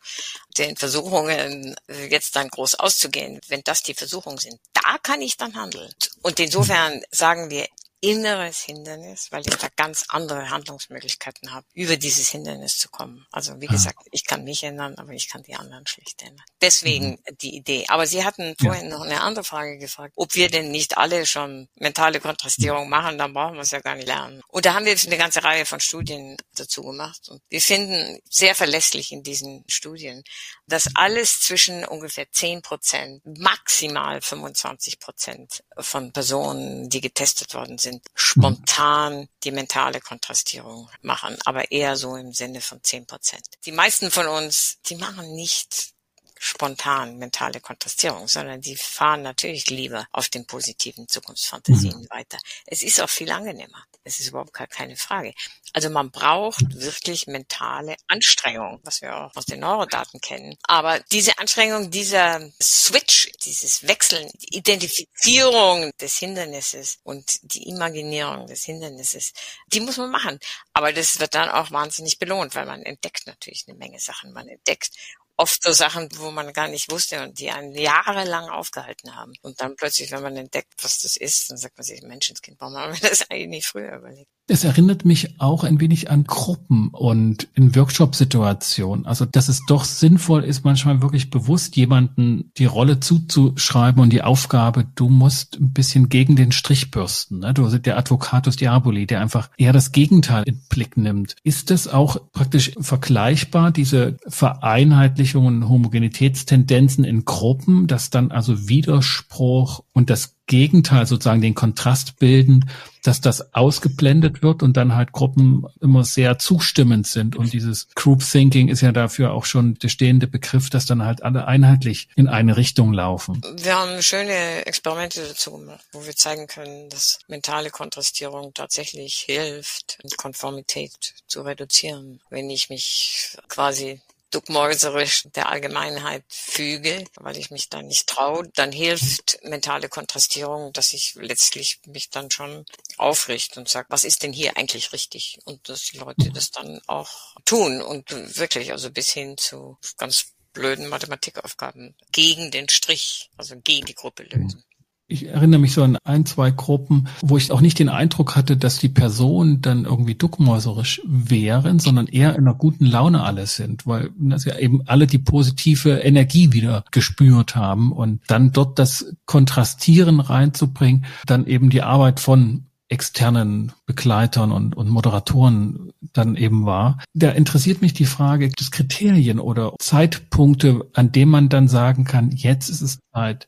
den 0.59 0.77
Versuchungen 0.77 1.75
jetzt 2.11 2.37
dann 2.37 2.49
groß 2.49 2.75
auszugehen, 2.75 3.41
wenn 3.49 3.63
das 3.65 3.83
die 3.83 3.95
Versuchungen 3.95 4.37
sind, 4.37 4.61
da 4.75 4.99
kann 5.03 5.23
ich 5.23 5.39
dann 5.39 5.55
handeln. 5.55 5.91
Und 6.21 6.39
insofern 6.39 7.03
sagen 7.11 7.49
wir 7.49 7.67
inneres 8.01 8.61
Hindernis, 8.61 9.29
weil 9.31 9.43
ich 9.47 9.57
da 9.57 9.69
ganz 9.77 10.05
andere 10.09 10.51
Handlungsmöglichkeiten 10.51 11.53
habe, 11.53 11.67
über 11.75 11.97
dieses 11.97 12.29
Hindernis 12.29 12.79
zu 12.79 12.89
kommen. 12.89 13.27
Also 13.33 13.61
wie 13.61 13.67
gesagt, 13.67 13.99
ich 14.13 14.25
kann 14.25 14.45
mich 14.45 14.63
ändern, 14.63 14.95
aber 14.97 15.13
ich 15.13 15.29
kann 15.29 15.43
die 15.43 15.55
anderen 15.55 15.87
schlicht 15.87 16.23
ändern. 16.23 16.45
Deswegen 16.61 17.11
mhm. 17.11 17.37
die 17.41 17.57
Idee. 17.57 17.87
Aber 17.89 18.07
Sie 18.07 18.25
hatten 18.25 18.55
vorhin 18.61 18.91
ja. 18.91 18.97
noch 18.97 19.05
eine 19.05 19.21
andere 19.21 19.45
Frage 19.45 19.79
gefragt, 19.79 20.13
ob 20.17 20.35
wir 20.35 20.49
denn 20.49 20.71
nicht 20.71 20.97
alle 20.97 21.27
schon 21.27 21.69
mentale 21.75 22.21
Kontrastierung 22.21 22.89
machen, 22.89 23.19
dann 23.19 23.35
brauchen 23.35 23.55
wir 23.55 23.63
es 23.63 23.71
ja 23.71 23.81
gar 23.81 23.97
nicht 23.97 24.07
lernen. 24.07 24.43
Und 24.49 24.65
da 24.65 24.75
haben 24.75 24.85
wir 24.85 24.93
jetzt 24.93 25.07
eine 25.07 25.19
ganze 25.19 25.43
Reihe 25.43 25.67
von 25.67 25.81
Studien 25.81 26.37
dazu 26.55 26.83
gemacht. 26.83 27.29
Und 27.29 27.43
wir 27.49 27.61
finden 27.61 28.21
sehr 28.31 28.55
verlässlich 28.55 29.13
in 29.13 29.23
diesen 29.23 29.65
Studien, 29.69 30.23
dass 30.69 30.95
alles 30.95 31.41
zwischen 31.41 31.85
ungefähr 31.85 32.31
10 32.31 32.63
Prozent, 32.63 33.23
maximal 33.39 34.21
25 34.21 35.01
Prozent 35.01 35.65
von 35.79 36.13
Personen, 36.13 36.89
die 36.89 37.01
getestet 37.01 37.55
worden 37.55 37.79
sind, 37.79 38.05
spontan 38.15 39.29
die 39.45 39.51
mentale 39.51 40.01
Kontrastierung 40.01 40.91
machen, 41.03 41.37
aber 41.45 41.71
eher 41.73 41.97
so 41.97 42.17
im 42.17 42.33
Sinne 42.33 42.61
von 42.61 42.83
zehn 42.83 43.07
Prozent. 43.07 43.45
Die 43.65 43.73
meisten 43.73 44.11
von 44.11 44.27
uns, 44.27 44.79
die 44.87 44.97
machen 44.97 45.35
nicht 45.35 45.95
spontan 46.39 47.19
mentale 47.19 47.61
Kontrastierung, 47.61 48.29
sondern 48.29 48.61
die 48.61 48.77
fahren 48.77 49.23
natürlich 49.23 49.71
lieber 49.71 50.07
auf 50.13 50.29
den 50.29 50.47
positiven 50.47 51.09
Zukunftsfantasien 51.09 52.01
mhm. 52.01 52.11
weiter. 52.11 52.39
Es 52.67 52.83
ist 52.83 53.01
auch 53.01 53.11
viel 53.11 53.31
angenehmer. 53.31 53.85
Es 54.05 54.21
ist 54.21 54.29
überhaupt 54.29 54.55
gar 54.55 54.67
keine 54.67 54.97
Frage. 54.97 55.35
Also 55.75 55.91
man 55.91 56.11
braucht 56.11 56.65
wirklich 56.71 57.27
mentale 57.27 57.97
Anstrengung, 58.07 58.81
was 58.83 59.03
wir 59.03 59.15
auch 59.15 59.37
aus 59.37 59.45
den 59.45 59.61
Neurodaten 59.61 60.21
kennen. 60.21 60.57
Aber 60.63 60.99
diese 61.13 61.39
Anstrengung, 61.39 61.91
dieser 61.91 62.41
Switch, 62.63 63.31
dieses 63.45 63.87
Wechseln, 63.87 64.31
die 64.41 64.57
Identifizierung 64.57 65.91
des 66.01 66.17
Hindernisses 66.17 66.99
und 67.03 67.39
die 67.43 67.69
Imaginierung 67.69 68.47
des 68.47 68.65
Hindernisses, 68.65 69.33
die 69.67 69.81
muss 69.81 69.99
man 69.99 70.11
machen. 70.11 70.39
Aber 70.73 70.93
das 70.93 71.21
wird 71.21 71.35
dann 71.35 71.51
auch 71.51 71.71
wahnsinnig 71.71 72.19
belohnt, 72.19 72.55
weil 72.55 72.67
man 72.67 72.83
entdeckt 72.83 73.27
natürlich 73.27 73.65
eine 73.69 73.77
Menge 73.77 74.01
Sachen. 74.01 74.33
Man 74.33 74.49
entdeckt 74.49 74.91
oft 75.39 75.63
so 75.63 75.73
Sachen, 75.73 76.09
wo 76.19 76.31
man 76.31 76.53
gar 76.53 76.69
nicht 76.69 76.91
wusste 76.91 77.23
und 77.23 77.39
die 77.39 77.51
einen 77.51 77.75
jahrelang 77.75 78.49
aufgehalten 78.51 79.15
haben. 79.17 79.33
Und 79.43 79.61
dann 79.61 79.77
plötzlich, 79.77 80.11
wenn 80.13 80.23
man 80.23 80.37
entdeckt, 80.37 80.75
was 80.83 80.99
das 80.99 81.17
ist, 81.17 81.51
dann 81.51 81.59
sagt 81.59 81.79
man 81.79 81.85
sich, 81.85 82.03
Menschenskind, 82.03 82.61
warum 82.61 82.77
haben 82.77 82.93
wir 83.01 83.09
das 83.09 83.31
eigentlich 83.31 83.49
nicht 83.49 83.67
früher 83.67 83.97
überlegt? 83.97 84.31
Es 84.51 84.65
erinnert 84.65 85.05
mich 85.05 85.39
auch 85.39 85.63
ein 85.63 85.79
wenig 85.79 86.11
an 86.11 86.25
Gruppen 86.25 86.89
und 86.89 87.49
in 87.55 87.77
Workshop-Situationen. 87.77 89.05
Also, 89.05 89.27
dass 89.27 89.51
es 89.51 89.61
doch 89.67 89.85
sinnvoll 89.85 90.43
ist, 90.43 90.65
manchmal 90.65 91.03
wirklich 91.03 91.29
bewusst 91.29 91.77
jemanden 91.77 92.51
die 92.57 92.65
Rolle 92.65 92.99
zuzuschreiben 92.99 94.01
und 94.01 94.11
die 94.11 94.23
Aufgabe, 94.23 94.87
du 94.95 95.11
musst 95.11 95.61
ein 95.61 95.75
bisschen 95.75 96.09
gegen 96.09 96.35
den 96.35 96.51
Strich 96.51 96.91
bürsten. 96.91 97.41
Ne? 97.41 97.53
Du 97.53 97.65
bist 97.65 97.85
der 97.85 97.99
Advocatus 97.99 98.57
Diaboli, 98.57 99.07
der 99.07 99.21
einfach 99.21 99.51
eher 99.59 99.75
das 99.75 99.93
Gegenteil 99.93 100.45
in 100.47 100.63
Blick 100.71 100.97
nimmt. 100.97 101.37
Ist 101.43 101.71
das 101.71 101.87
auch 101.87 102.19
praktisch 102.33 102.73
vergleichbar, 102.81 103.71
diese 103.71 104.17
Vereinheitlichung 104.29 105.45
und 105.45 105.69
Homogenitätstendenzen 105.69 107.05
in 107.05 107.27
Gruppen, 107.27 107.87
dass 107.87 108.09
dann 108.09 108.31
also 108.31 108.67
Widerspruch 108.67 109.85
und 109.93 110.09
das 110.09 110.38
Gegenteil 110.49 111.07
sozusagen 111.07 111.41
den 111.41 111.55
Kontrast 111.55 112.19
bilden, 112.19 112.69
dass 113.05 113.21
das 113.21 113.55
ausgeblendet 113.55 114.43
wird 114.43 114.63
und 114.63 114.77
dann 114.77 114.97
halt 114.97 115.13
Gruppen 115.13 115.67
immer 115.81 116.05
sehr 116.05 116.39
zustimmend 116.39 117.07
sind. 117.07 117.37
Und 117.37 117.53
dieses 117.53 117.89
Group 117.95 118.25
Thinking 118.29 118.69
ist 118.69 118.81
ja 118.81 118.91
dafür 118.91 119.33
auch 119.33 119.45
schon 119.45 119.75
der 119.75 119.89
stehende 119.89 120.27
Begriff, 120.27 120.69
dass 120.69 120.87
dann 120.87 121.05
halt 121.05 121.23
alle 121.23 121.47
einheitlich 121.47 122.09
in 122.17 122.27
eine 122.27 122.57
Richtung 122.57 122.93
laufen. 122.93 123.41
Wir 123.57 123.79
haben 123.79 124.03
schöne 124.03 124.67
Experimente 124.67 125.23
dazu 125.29 125.53
gemacht, 125.53 125.85
wo 125.93 126.05
wir 126.05 126.17
zeigen 126.17 126.49
können, 126.49 126.91
dass 126.91 127.21
mentale 127.29 127.71
Kontrastierung 127.71 128.53
tatsächlich 128.53 129.19
hilft, 129.19 129.99
Konformität 130.17 131.15
zu 131.29 131.43
reduzieren. 131.43 132.21
Wenn 132.31 132.51
ich 132.51 132.71
mich 132.71 133.37
quasi 133.49 134.01
duckmäuserisch 134.31 135.25
der 135.35 135.49
Allgemeinheit 135.49 136.25
füge, 136.29 137.05
weil 137.17 137.37
ich 137.39 137.51
mich 137.51 137.69
dann 137.69 137.87
nicht 137.87 138.09
traue, 138.09 138.49
dann 138.55 138.73
hilft 138.73 139.39
mentale 139.43 139.89
Kontrastierung, 139.89 140.73
dass 140.73 140.93
ich 140.93 141.15
letztlich 141.17 141.81
mich 141.87 142.11
dann 142.11 142.31
schon 142.31 142.65
aufrichte 142.97 143.61
und 143.61 143.69
sage, 143.69 143.89
was 143.91 144.05
ist 144.05 144.23
denn 144.23 144.33
hier 144.33 144.57
eigentlich 144.57 144.93
richtig? 144.93 145.39
Und 145.45 145.69
dass 145.69 145.85
die 145.85 145.99
Leute 145.99 146.31
das 146.31 146.51
dann 146.51 146.81
auch 146.87 147.35
tun 147.45 147.81
und 147.81 148.11
wirklich, 148.39 148.73
also 148.73 148.91
bis 148.91 149.11
hin 149.11 149.37
zu 149.37 149.79
ganz 149.97 150.33
blöden 150.53 150.89
Mathematikaufgaben 150.89 151.95
gegen 152.13 152.51
den 152.51 152.69
Strich, 152.69 153.31
also 153.37 153.57
gegen 153.61 153.87
die 153.87 153.95
Gruppe 153.95 154.25
lösen. 154.25 154.65
Ich 155.11 155.27
erinnere 155.27 155.59
mich 155.59 155.73
so 155.73 155.83
an 155.83 155.97
ein, 156.05 156.27
zwei 156.27 156.51
Gruppen, 156.51 157.09
wo 157.23 157.39
ich 157.39 157.51
auch 157.51 157.63
nicht 157.63 157.79
den 157.79 157.89
Eindruck 157.89 158.37
hatte, 158.37 158.59
dass 158.59 158.79
die 158.79 158.91
Personen 158.91 159.63
dann 159.63 159.87
irgendwie 159.87 160.15
duckmäuserisch 160.15 161.01
wären, 161.07 161.79
sondern 161.79 162.09
eher 162.09 162.37
in 162.37 162.47
einer 162.47 162.55
guten 162.55 162.85
Laune 162.85 163.23
alle 163.23 163.47
sind, 163.47 163.87
weil 163.87 164.11
das 164.19 164.45
ja 164.45 164.59
eben 164.59 164.83
alle 164.87 165.07
die 165.07 165.19
positive 165.19 166.01
Energie 166.01 166.53
wieder 166.53 166.85
gespürt 166.91 167.57
haben 167.57 167.91
und 167.91 168.21
dann 168.27 168.53
dort 168.53 168.79
das 168.79 169.17
Kontrastieren 169.25 170.21
reinzubringen, 170.21 171.07
dann 171.25 171.47
eben 171.47 171.71
die 171.71 171.83
Arbeit 171.83 172.21
von 172.21 172.67
externen 172.91 173.73
Begleitern 173.87 174.53
und, 174.53 174.77
und 174.77 174.91
Moderatoren 174.91 175.91
dann 176.13 176.37
eben 176.37 176.67
war. 176.67 176.99
Da 177.15 177.31
interessiert 177.31 177.81
mich 177.81 177.95
die 177.95 178.05
Frage 178.05 178.51
des 178.51 178.71
Kriterien 178.71 179.41
oder 179.41 179.75
Zeitpunkte, 179.79 180.87
an 180.93 181.13
dem 181.13 181.31
man 181.31 181.49
dann 181.49 181.69
sagen 181.69 182.05
kann, 182.05 182.31
jetzt 182.31 182.69
ist 182.69 182.83
es 182.83 182.99
Zeit, 183.15 183.47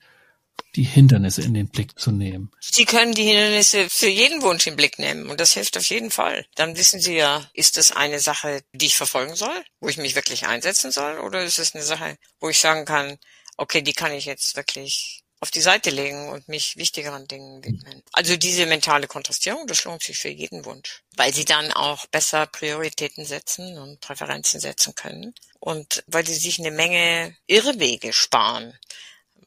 die 0.76 0.84
Hindernisse 0.84 1.42
in 1.42 1.54
den 1.54 1.68
Blick 1.68 1.98
zu 1.98 2.10
nehmen. 2.10 2.50
Sie 2.60 2.84
können 2.84 3.12
die 3.12 3.24
Hindernisse 3.24 3.88
für 3.90 4.08
jeden 4.08 4.42
Wunsch 4.42 4.66
in 4.66 4.72
den 4.72 4.76
Blick 4.76 4.98
nehmen 4.98 5.28
und 5.28 5.40
das 5.40 5.52
hilft 5.52 5.76
auf 5.76 5.86
jeden 5.86 6.10
Fall. 6.10 6.46
Dann 6.54 6.76
wissen 6.76 7.00
Sie 7.00 7.16
ja, 7.16 7.48
ist 7.54 7.76
das 7.76 7.92
eine 7.92 8.20
Sache, 8.20 8.62
die 8.72 8.86
ich 8.86 8.96
verfolgen 8.96 9.36
soll, 9.36 9.64
wo 9.80 9.88
ich 9.88 9.96
mich 9.96 10.14
wirklich 10.14 10.46
einsetzen 10.46 10.90
soll 10.90 11.18
oder 11.18 11.42
ist 11.42 11.58
es 11.58 11.74
eine 11.74 11.84
Sache, 11.84 12.16
wo 12.38 12.48
ich 12.48 12.58
sagen 12.58 12.84
kann, 12.84 13.18
okay, 13.56 13.82
die 13.82 13.92
kann 13.92 14.12
ich 14.12 14.24
jetzt 14.24 14.56
wirklich 14.56 15.22
auf 15.40 15.50
die 15.50 15.62
Seite 15.62 15.88
legen 15.88 16.28
und 16.28 16.48
mich 16.48 16.76
wichtigeren 16.76 17.26
Dingen 17.26 17.64
widmen. 17.64 18.02
Also 18.12 18.36
diese 18.36 18.66
mentale 18.66 19.06
Kontrastierung, 19.06 19.66
das 19.66 19.84
lohnt 19.84 20.02
sich 20.02 20.18
für 20.18 20.28
jeden 20.28 20.66
Wunsch, 20.66 21.02
weil 21.16 21.32
sie 21.32 21.46
dann 21.46 21.72
auch 21.72 22.06
besser 22.06 22.46
Prioritäten 22.46 23.24
setzen 23.24 23.78
und 23.78 24.00
Präferenzen 24.00 24.60
setzen 24.60 24.94
können 24.94 25.34
und 25.58 26.04
weil 26.06 26.26
sie 26.26 26.34
sich 26.34 26.58
eine 26.58 26.70
Menge 26.70 27.36
Irrwege 27.46 28.12
sparen 28.12 28.78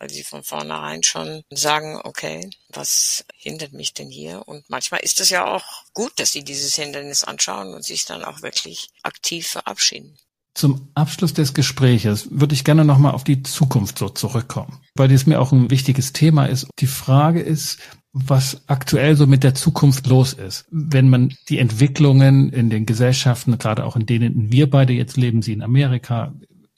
weil 0.03 0.09
sie 0.09 0.23
von 0.23 0.43
vornherein 0.43 1.01
schon 1.01 1.43
sagen, 1.49 1.97
okay, 2.03 2.49
was 2.67 3.23
hindert 3.37 3.71
mich 3.71 3.93
denn 3.93 4.09
hier? 4.09 4.45
Und 4.45 4.69
manchmal 4.69 4.99
ist 4.99 5.21
es 5.21 5.29
ja 5.29 5.45
auch 5.45 5.63
gut, 5.93 6.11
dass 6.17 6.33
sie 6.33 6.43
dieses 6.43 6.75
Hindernis 6.75 7.23
anschauen 7.23 7.73
und 7.73 7.85
sich 7.85 8.03
dann 8.03 8.25
auch 8.25 8.41
wirklich 8.41 8.89
aktiv 9.01 9.47
verabschieden. 9.47 10.17
Zum 10.55 10.89
Abschluss 10.93 11.33
des 11.33 11.53
Gespräches 11.53 12.27
würde 12.31 12.53
ich 12.53 12.65
gerne 12.65 12.83
nochmal 12.83 13.13
auf 13.13 13.23
die 13.23 13.43
Zukunft 13.43 13.97
so 13.97 14.09
zurückkommen, 14.09 14.81
weil 14.93 15.07
dies 15.07 15.25
mir 15.25 15.39
auch 15.39 15.53
ein 15.53 15.71
wichtiges 15.71 16.11
Thema 16.11 16.47
ist. 16.47 16.67
Die 16.79 16.87
Frage 16.87 17.39
ist, 17.39 17.79
was 18.11 18.61
aktuell 18.67 19.15
so 19.15 19.25
mit 19.25 19.45
der 19.45 19.55
Zukunft 19.55 20.05
los 20.07 20.33
ist. 20.33 20.65
Wenn 20.69 21.09
man 21.09 21.33
die 21.47 21.59
Entwicklungen 21.59 22.51
in 22.51 22.69
den 22.69 22.85
Gesellschaften, 22.85 23.57
gerade 23.57 23.85
auch 23.85 23.95
in 23.95 24.05
denen 24.05 24.51
wir 24.51 24.69
beide 24.69 24.91
jetzt 24.91 25.15
leben, 25.15 25.41
sie 25.41 25.53
in 25.53 25.63
Amerika, 25.63 26.33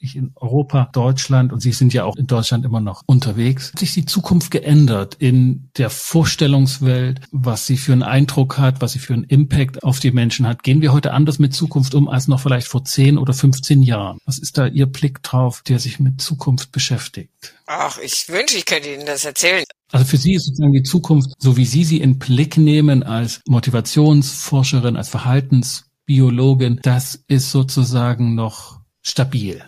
ich 0.06 0.16
in 0.16 0.32
Europa, 0.34 0.88
Deutschland 0.92 1.52
und 1.52 1.60
Sie 1.60 1.72
sind 1.72 1.92
ja 1.92 2.04
auch 2.04 2.16
in 2.16 2.26
Deutschland 2.26 2.64
immer 2.64 2.80
noch 2.80 3.02
unterwegs. 3.06 3.72
Hat 3.72 3.80
sich 3.80 3.94
die 3.94 4.06
Zukunft 4.06 4.50
geändert 4.50 5.16
in 5.18 5.70
der 5.76 5.90
Vorstellungswelt, 5.90 7.20
was 7.30 7.66
sie 7.66 7.76
für 7.76 7.92
einen 7.92 8.02
Eindruck 8.02 8.58
hat, 8.58 8.80
was 8.80 8.92
sie 8.92 8.98
für 8.98 9.14
einen 9.14 9.24
Impact 9.24 9.82
auf 9.82 10.00
die 10.00 10.10
Menschen 10.10 10.46
hat? 10.46 10.62
Gehen 10.62 10.80
wir 10.80 10.92
heute 10.92 11.12
anders 11.12 11.38
mit 11.38 11.54
Zukunft 11.54 11.94
um 11.94 12.08
als 12.08 12.28
noch 12.28 12.40
vielleicht 12.40 12.68
vor 12.68 12.84
10 12.84 13.18
oder 13.18 13.34
15 13.34 13.82
Jahren? 13.82 14.18
Was 14.24 14.38
ist 14.38 14.58
da 14.58 14.66
Ihr 14.66 14.86
Blick 14.86 15.22
drauf, 15.22 15.62
der 15.62 15.78
sich 15.78 16.00
mit 16.00 16.20
Zukunft 16.20 16.72
beschäftigt? 16.72 17.54
Ach, 17.66 17.98
ich 17.98 18.28
wünsche, 18.28 18.56
ich 18.56 18.64
könnte 18.64 18.92
Ihnen 18.92 19.06
das 19.06 19.24
erzählen. 19.24 19.64
Also 19.92 20.06
für 20.06 20.16
Sie 20.16 20.34
ist 20.34 20.46
sozusagen 20.46 20.72
die 20.72 20.82
Zukunft, 20.82 21.30
so 21.38 21.56
wie 21.56 21.64
Sie 21.64 21.84
sie 21.84 22.00
in 22.00 22.18
Blick 22.18 22.56
nehmen 22.56 23.02
als 23.02 23.40
Motivationsforscherin, 23.46 24.96
als 24.96 25.08
Verhaltensbiologin, 25.08 26.80
das 26.82 27.24
ist 27.28 27.50
sozusagen 27.50 28.34
noch 28.34 28.80
stabil. 29.02 29.62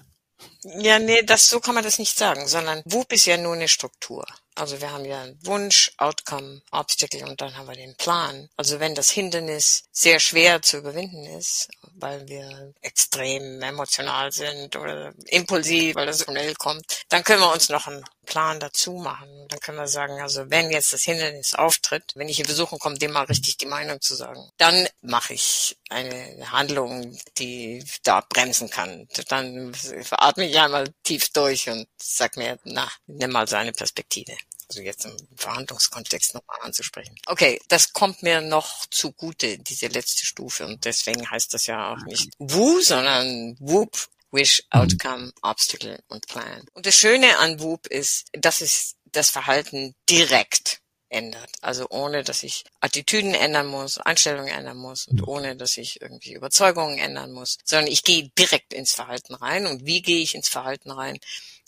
Ja, 0.77 0.99
nee, 0.99 1.23
das, 1.23 1.49
so 1.49 1.61
kann 1.61 1.75
man 1.75 1.85
das 1.85 1.99
nicht 1.99 2.19
sagen, 2.19 2.47
sondern 2.47 2.83
WUP 2.85 3.13
ist 3.13 3.27
ja 3.27 3.37
nur 3.37 3.55
eine 3.55 3.69
Struktur. 3.69 4.27
Also 4.59 4.81
wir 4.81 4.91
haben 4.91 5.05
ja 5.05 5.25
Wunsch, 5.43 5.93
Outcome, 5.99 6.63
Obstacle 6.73 7.25
und 7.25 7.41
dann 7.41 7.57
haben 7.57 7.69
wir 7.69 7.77
den 7.77 7.95
Plan. 7.95 8.49
Also 8.57 8.81
wenn 8.81 8.97
das 8.97 9.09
Hindernis 9.09 9.85
sehr 9.93 10.19
schwer 10.19 10.63
zu 10.63 10.79
überwinden 10.79 11.25
ist, 11.27 11.69
weil 11.95 12.27
wir 12.27 12.75
extrem 12.81 13.63
emotional 13.63 14.33
sind 14.33 14.75
oder 14.75 15.15
impulsiv, 15.27 15.95
weil 15.95 16.07
das 16.07 16.25
schnell 16.25 16.55
kommt, 16.57 17.05
dann 17.09 17.23
können 17.23 17.41
wir 17.41 17.53
uns 17.53 17.69
noch 17.69 17.87
einen 17.87 18.05
Plan 18.27 18.59
dazu 18.59 18.95
machen. 18.95 19.47
Dann 19.49 19.61
können 19.61 19.79
wir 19.79 19.87
sagen, 19.87 20.21
also 20.21 20.51
wenn 20.51 20.71
jetzt 20.71 20.93
das 20.93 21.05
Hindernis 21.05 21.55
auftritt, 21.55 22.13
wenn 22.17 22.29
ich 22.29 22.37
hier 22.37 22.47
besuchen 22.47 22.81
komme, 22.81 22.99
dem 22.99 23.13
mal 23.13 23.25
richtig 23.25 23.59
die 23.59 23.67
Meinung 23.67 24.01
zu 24.01 24.17
sagen, 24.17 24.51
dann 24.59 24.89
mache 25.03 25.35
ich 25.35 25.79
eine 25.89 26.51
Handlung, 26.51 27.17
die 27.39 27.85
da 28.03 28.23
bremsen 28.29 28.71
kann. 28.71 29.07
Dann 29.29 29.73
atme 30.11 30.49
ich 30.49 30.59
einmal 30.59 30.93
tief 31.05 31.31
durch 31.31 31.69
und 31.71 31.87
sag 31.97 32.37
mir, 32.37 32.59
na, 32.65 32.91
nimm 33.07 33.31
mal 33.31 33.49
seine 33.49 33.73
Perspektive 33.73 34.37
also 34.69 34.83
jetzt 34.83 35.05
im 35.07 35.17
Verhandlungskontext 35.37 36.35
nochmal 36.35 36.59
anzusprechen. 36.61 37.15
Okay, 37.27 37.61
das 37.69 37.93
kommt 37.93 38.23
mir 38.23 38.41
noch 38.41 38.87
zugute, 38.87 39.59
diese 39.59 39.87
letzte 39.87 40.27
Stufe. 40.27 40.67
Und 40.67 40.85
deswegen 40.85 41.31
heißt 41.31 41.55
das 41.55 41.67
ja 41.67 41.93
auch 41.93 42.05
nicht 42.05 42.31
WU, 42.39 42.81
sondern 42.81 43.57
WUP, 43.61 44.09
Wish. 44.31 44.63
Outcome, 44.71 45.33
Obstacle 45.41 46.03
und 46.09 46.27
Plan. 46.27 46.67
Und 46.75 46.85
das 46.85 46.97
Schöne 46.97 47.39
an 47.39 47.61
WUP 47.61 47.87
ist, 47.87 48.27
dass 48.33 48.61
es 48.61 48.97
das 49.07 49.31
Verhalten 49.31 49.95
direkt 50.09 50.83
ändert. 51.09 51.51
Also 51.63 51.87
ohne, 51.89 52.23
dass 52.23 52.43
ich 52.43 52.65
Attitüden 52.81 53.35
ändern 53.35 53.67
muss, 53.67 53.99
Einstellungen 53.99 54.53
ändern 54.53 54.77
muss 54.77 55.07
und 55.07 55.27
ohne, 55.27 55.57
dass 55.57 55.77
ich 55.77 56.03
irgendwie 56.03 56.35
Überzeugungen 56.35 56.99
ändern 56.99 57.33
muss, 57.33 57.59
sondern 57.65 57.91
ich 57.91 58.05
gehe 58.05 58.31
direkt 58.39 58.75
ins 58.75 58.93
Verhalten 58.93 59.35
rein. 59.35 59.67
Und 59.67 59.87
wie 59.87 60.03
gehe 60.03 60.23
ich 60.23 60.35
ins 60.35 60.49
Verhalten 60.49 60.91
rein? 60.91 61.19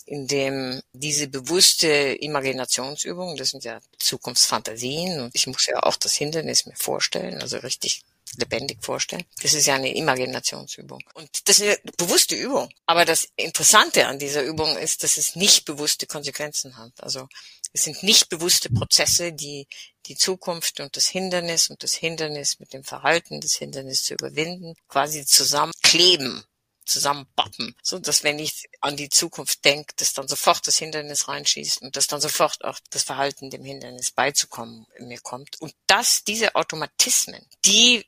In 0.07 0.27
dem 0.27 0.83
diese 0.93 1.29
bewusste 1.29 1.89
Imaginationsübung, 1.89 3.37
das 3.37 3.51
sind 3.51 3.65
ja 3.65 3.81
Zukunftsfantasien 3.99 5.21
und 5.21 5.35
ich 5.35 5.47
muss 5.47 5.67
ja 5.67 5.83
auch 5.83 5.97
das 5.97 6.15
Hindernis 6.15 6.67
mir 6.67 6.77
vorstellen, 6.77 7.41
also 7.41 7.59
richtig 7.59 8.03
lebendig 8.37 8.79
vorstellen. 8.83 9.25
Das 9.43 9.55
ist 9.55 9.67
ja 9.67 9.75
eine 9.75 9.95
Imaginationsübung. 9.95 11.01
Und 11.15 11.49
das 11.49 11.59
ist 11.59 11.67
eine 11.67 11.93
bewusste 11.97 12.37
Übung. 12.37 12.71
Aber 12.87 13.05
das 13.05 13.29
Interessante 13.37 14.07
an 14.07 14.19
dieser 14.19 14.43
Übung 14.43 14.77
ist, 14.77 15.03
dass 15.03 15.17
es 15.17 15.37
nicht 15.37 15.65
bewusste 15.65 16.07
Konsequenzen 16.07 16.77
hat. 16.77 16.93
Also 16.99 17.29
es 17.73 17.85
sind 17.85 18.03
nicht 18.03 18.29
bewusste 18.29 18.71
Prozesse, 18.71 19.33
die 19.33 19.67
die 20.07 20.17
Zukunft 20.17 20.81
und 20.81 20.97
das 20.97 21.07
Hindernis 21.07 21.71
und 21.71 21.83
das 21.83 21.95
Hindernis 21.95 22.59
mit 22.59 22.73
dem 22.73 22.85
Verhalten 22.85 23.41
des 23.41 23.57
Hindernisses 23.57 24.05
zu 24.05 24.15
überwinden, 24.15 24.75
quasi 24.89 25.25
zusammenkleben 25.25 26.45
zusammenbappen, 26.91 27.75
so 27.83 27.99
dass 27.99 28.25
wenn 28.25 28.39
ich 28.39 28.69
an 28.81 28.97
die 28.97 29.09
Zukunft 29.09 29.65
denke, 29.65 29.95
dass 29.97 30.13
dann 30.13 30.29
sofort 30.29 30.67
das 30.67 30.79
Hindernis 30.79 31.29
reinschießt 31.29 31.83
und 31.83 31.97
dass 31.97 32.07
dann 32.07 32.21
sofort 32.21 32.65
auch 32.65 32.79
das 32.91 33.05
Verhalten 33.05 33.51
dem 33.51 33.65
Hindernis 33.65 34.11
beizukommen 34.11 34.87
mir 34.99 35.21
kommt. 35.21 35.61
Und 35.61 35.75
dass 35.87 36.25
diese 36.25 36.55
Automatismen, 36.55 37.47
die 37.65 38.05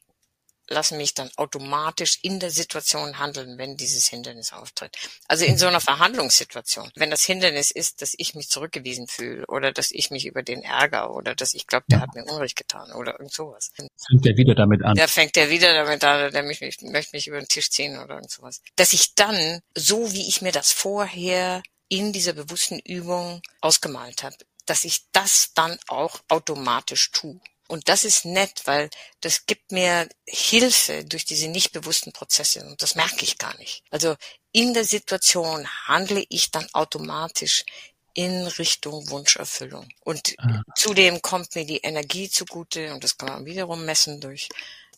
lassen 0.73 0.97
mich 0.97 1.15
dann 1.15 1.31
automatisch 1.37 2.19
in 2.23 2.41
der 2.41 2.51
Situation 2.51 3.19
handeln, 3.19 3.59
wenn 3.59 3.77
dieses 3.77 4.07
Hindernis 4.09 4.53
auftritt. 4.53 4.97
Also 5.29 5.45
in 5.45 5.59
so 5.59 5.67
einer 5.67 5.81
Verhandlungssituation, 5.81 6.91
wenn 6.97 7.11
das 7.11 7.25
Hindernis 7.25 7.71
ist, 7.71 8.03
dass 8.03 8.15
ich 8.17 8.35
mich 8.35 8.49
zurückgewiesen 8.49 9.07
fühle 9.07 9.45
oder 9.47 9.73
dass 9.73 9.91
ich 9.91 10.11
mich 10.11 10.27
über 10.27 10.43
den 10.43 10.63
ärgere 10.63 11.11
oder 11.11 11.35
dass 11.35 11.55
ich 11.55 11.67
glaube, 11.67 11.85
der 11.91 12.01
hat 12.01 12.15
mir 12.15 12.25
Unrecht 12.25 12.57
getan 12.57 12.93
oder 12.93 13.13
irgend 13.13 13.33
sowas. 13.33 13.71
Fängt 13.77 14.25
der 14.25 14.37
wieder 14.37 14.55
damit 14.55 14.83
an. 14.83 14.95
Der 14.95 15.09
fängt 15.09 15.37
der 15.37 15.51
wieder 15.51 15.75
damit 15.75 16.03
an, 16.05 16.33
der 16.33 16.43
mich, 16.43 16.61
möchte 16.61 17.17
mich 17.17 17.27
über 17.27 17.39
den 17.39 17.49
Tisch 17.49 17.71
ziehen 17.71 17.99
oder 17.99 18.17
irgend 18.17 18.31
sowas. 18.31 18.61
Dass 18.77 18.93
ich 18.93 19.15
dann, 19.15 19.61
so 19.75 20.13
wie 20.13 20.29
ich 20.29 20.43
mir 20.43 20.53
das 20.53 20.73
vorher 20.73 21.63
in 21.89 22.13
dieser 22.13 22.33
bewussten 22.33 22.79
Übung 22.79 23.43
ausgemalt 23.61 24.23
habe, 24.23 24.37
dass 24.67 24.85
ich 24.85 25.11
das 25.13 25.53
dann 25.55 25.79
auch 25.89 26.21
automatisch 26.29 27.11
tue. 27.11 27.41
Und 27.73 27.89
das 27.89 28.05
ist 28.05 28.27
nett, 28.27 28.61
weil 28.67 28.91
das 29.23 29.47
gibt 29.47 29.73
mir 29.73 30.07
Hilfe 30.27 31.07
durch 31.07 31.25
diese 31.25 31.49
nicht 31.49 31.73
bewussten 31.73 32.13
Prozesse 32.13 32.63
und 32.67 32.83
das 32.83 32.97
merke 32.97 33.23
ich 33.23 33.39
gar 33.39 33.57
nicht. 33.57 33.83
Also 33.89 34.15
in 34.53 34.75
der 34.75 34.85
Situation 34.85 35.67
handle 35.87 36.23
ich 36.29 36.51
dann 36.51 36.67
automatisch 36.75 37.65
in 38.13 38.47
Richtung 38.47 39.09
Wunscherfüllung. 39.09 39.89
Und 40.05 40.35
ah. 40.37 40.61
zudem 40.77 41.23
kommt 41.23 41.55
mir 41.55 41.65
die 41.65 41.79
Energie 41.79 42.29
zugute 42.29 42.93
und 42.93 43.05
das 43.05 43.17
kann 43.17 43.31
man 43.31 43.47
wiederum 43.47 43.87
messen 43.87 44.21
durch 44.21 44.51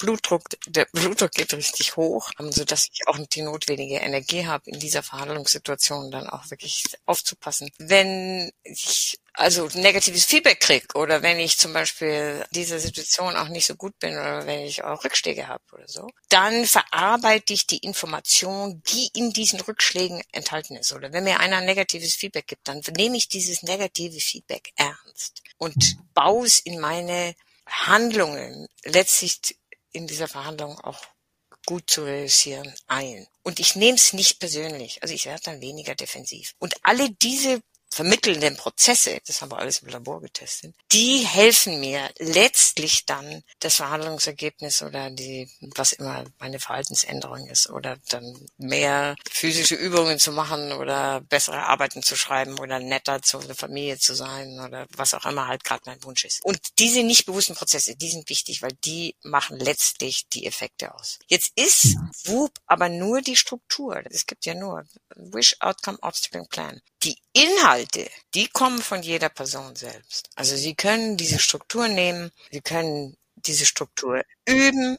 Blutdruck, 0.05 0.43
der 0.67 0.85
Blutdruck 0.93 1.33
geht 1.33 1.55
richtig 1.55 1.97
hoch, 1.97 2.31
ähm, 2.39 2.53
so 2.53 2.65
dass 2.65 2.89
ich 2.93 3.09
auch 3.09 3.19
die 3.19 3.43
notwendige 3.43 3.97
Energie 3.97 4.47
habe, 4.47 4.71
in 4.71 4.79
dieser 4.79 5.03
Verhandlungssituation 5.03 6.11
dann 6.11 6.29
auch 6.29 6.51
wirklich 6.51 6.85
aufzupassen. 7.07 7.71
Wenn 7.79 8.53
ich 8.65 9.19
also 9.33 9.69
negatives 9.75 10.27
Feedback 10.27 10.61
krieg 10.61 10.95
oder 10.95 11.23
wenn 11.23 11.41
ich 11.41 11.59
zum 11.59 11.73
Beispiel 11.73 12.45
dieser 12.51 12.79
Situation 12.79 13.35
auch 13.35 13.49
nicht 13.49 13.67
so 13.67 13.75
gut 13.75 13.99
bin 13.99 14.13
oder 14.13 14.47
wenn 14.47 14.61
ich 14.61 14.85
auch 14.85 15.03
Rückschläge 15.05 15.49
habe 15.49 15.65
oder 15.73 15.89
so, 15.89 16.09
dann 16.29 16.67
verarbeite 16.67 17.55
ich 17.55 17.67
die 17.67 17.79
Information, 17.79 18.83
die 18.89 19.09
in 19.15 19.33
diesen 19.33 19.61
Rückschlägen 19.61 20.23
enthalten 20.33 20.77
ist. 20.77 20.93
Oder 20.93 21.13
wenn 21.13 21.25
mir 21.25 21.41
einer 21.41 21.63
negatives 21.63 22.15
Feedback 22.15 22.47
gibt, 22.47 22.69
dann 22.69 22.83
nehme 22.97 23.17
ich 23.17 23.29
dieses 23.29 23.63
negative 23.63 24.21
Feedback 24.21 24.73
ernst 24.77 25.43
und 25.57 25.97
baue 26.13 26.47
es 26.47 26.61
in 26.61 26.79
meine 26.79 27.35
Handlungen 27.67 28.69
letztlich 28.85 29.41
in 29.95 30.07
dieser 30.07 30.29
Verhandlung 30.29 30.79
auch 30.81 31.01
gut 31.67 31.89
zu 31.89 32.05
realisieren 32.05 32.75
ein. 32.87 33.27
Und 33.43 33.59
ich 33.61 33.77
nehme 33.77 33.97
es 33.97 34.13
nicht 34.13 34.39
persönlich. 34.39 35.03
Also 35.03 35.15
ich 35.15 35.25
werde 35.25 35.43
dann 35.45 35.61
weniger 35.61 35.95
defensiv. 35.95 36.55
Und 36.59 36.75
alle 36.83 37.11
diese 37.11 37.63
vermittelnden 37.95 38.57
Prozesse, 38.57 39.21
das 39.27 39.41
haben 39.41 39.53
wir 39.53 39.59
alles 39.59 39.79
im 39.79 39.89
Labor 39.89 40.21
getestet, 40.21 40.75
die 40.93 41.19
helfen 41.19 41.79
mir 41.79 42.11
letztlich 42.19 43.07
dann 43.07 43.45
das 43.61 43.77
Verhandlungsergebnis 43.77 44.83
oder 44.83 45.11
die, 45.11 45.49
was 45.77 45.93
immer 45.93 46.25
meine 46.39 46.59
Verhaltensänderung 46.59 47.47
ist 47.47 47.71
oder 47.71 47.97
dann 48.09 48.49
mehr 48.59 49.15
physische 49.31 49.77
Übungen 49.77 50.19
zu 50.19 50.33
machen 50.33 50.73
oder 50.73 51.21
bessere 51.21 51.63
Arbeiten 51.63 52.03
zu 52.03 52.17
schreiben 52.17 52.59
oder 52.59 52.81
netter 52.81 53.23
zu 53.23 53.39
der 53.39 53.55
Familie 53.55 53.99
zu 53.99 54.15
sein 54.15 54.59
oder 54.59 54.87
was 54.97 55.15
auch 55.15 55.27
immer 55.27 55.47
halt 55.47 55.63
gerade 55.63 55.83
mein 55.87 56.03
Wunsch 56.03 56.25
ist. 56.25 56.45
Und 56.45 56.59
diese 56.79 57.05
nicht 57.05 57.27
bewussten 57.27 57.55
Prozesse, 57.55 57.95
die 57.95 58.11
sind 58.11 58.29
wichtig, 58.29 58.63
weil 58.63 58.73
die 58.85 59.15
machen 59.23 59.59
letztlich 59.59 60.29
die 60.29 60.47
Effekte 60.47 60.95
aus. 60.95 61.21
Jetzt 61.29 61.53
ist 61.55 61.97
WUP 62.25 62.59
aber 62.67 62.89
nur 62.89 63.21
die 63.21 63.37
Struktur. 63.37 64.03
Es 64.11 64.27
gibt 64.27 64.47
ja 64.47 64.55
nur 64.55 64.85
Wish, 65.15 65.57
Outcome, 65.61 65.99
Obstacle, 66.03 66.47
Plan. 66.49 66.81
Die 67.03 67.17
Inhalte, 67.33 67.84
die 68.35 68.49
kommen 68.49 68.83
von 68.83 69.03
jeder 69.03 69.29
Person 69.29 69.77
selbst. 69.77 70.29
Also 70.35 70.57
Sie 70.57 70.75
können 70.75 71.17
diese 71.17 71.39
Struktur 71.39 71.89
nehmen, 71.89 72.31
Sie 72.51 72.61
können 72.61 73.17
diese 73.37 73.67
Struktur 73.67 74.23
üben. 74.47 74.97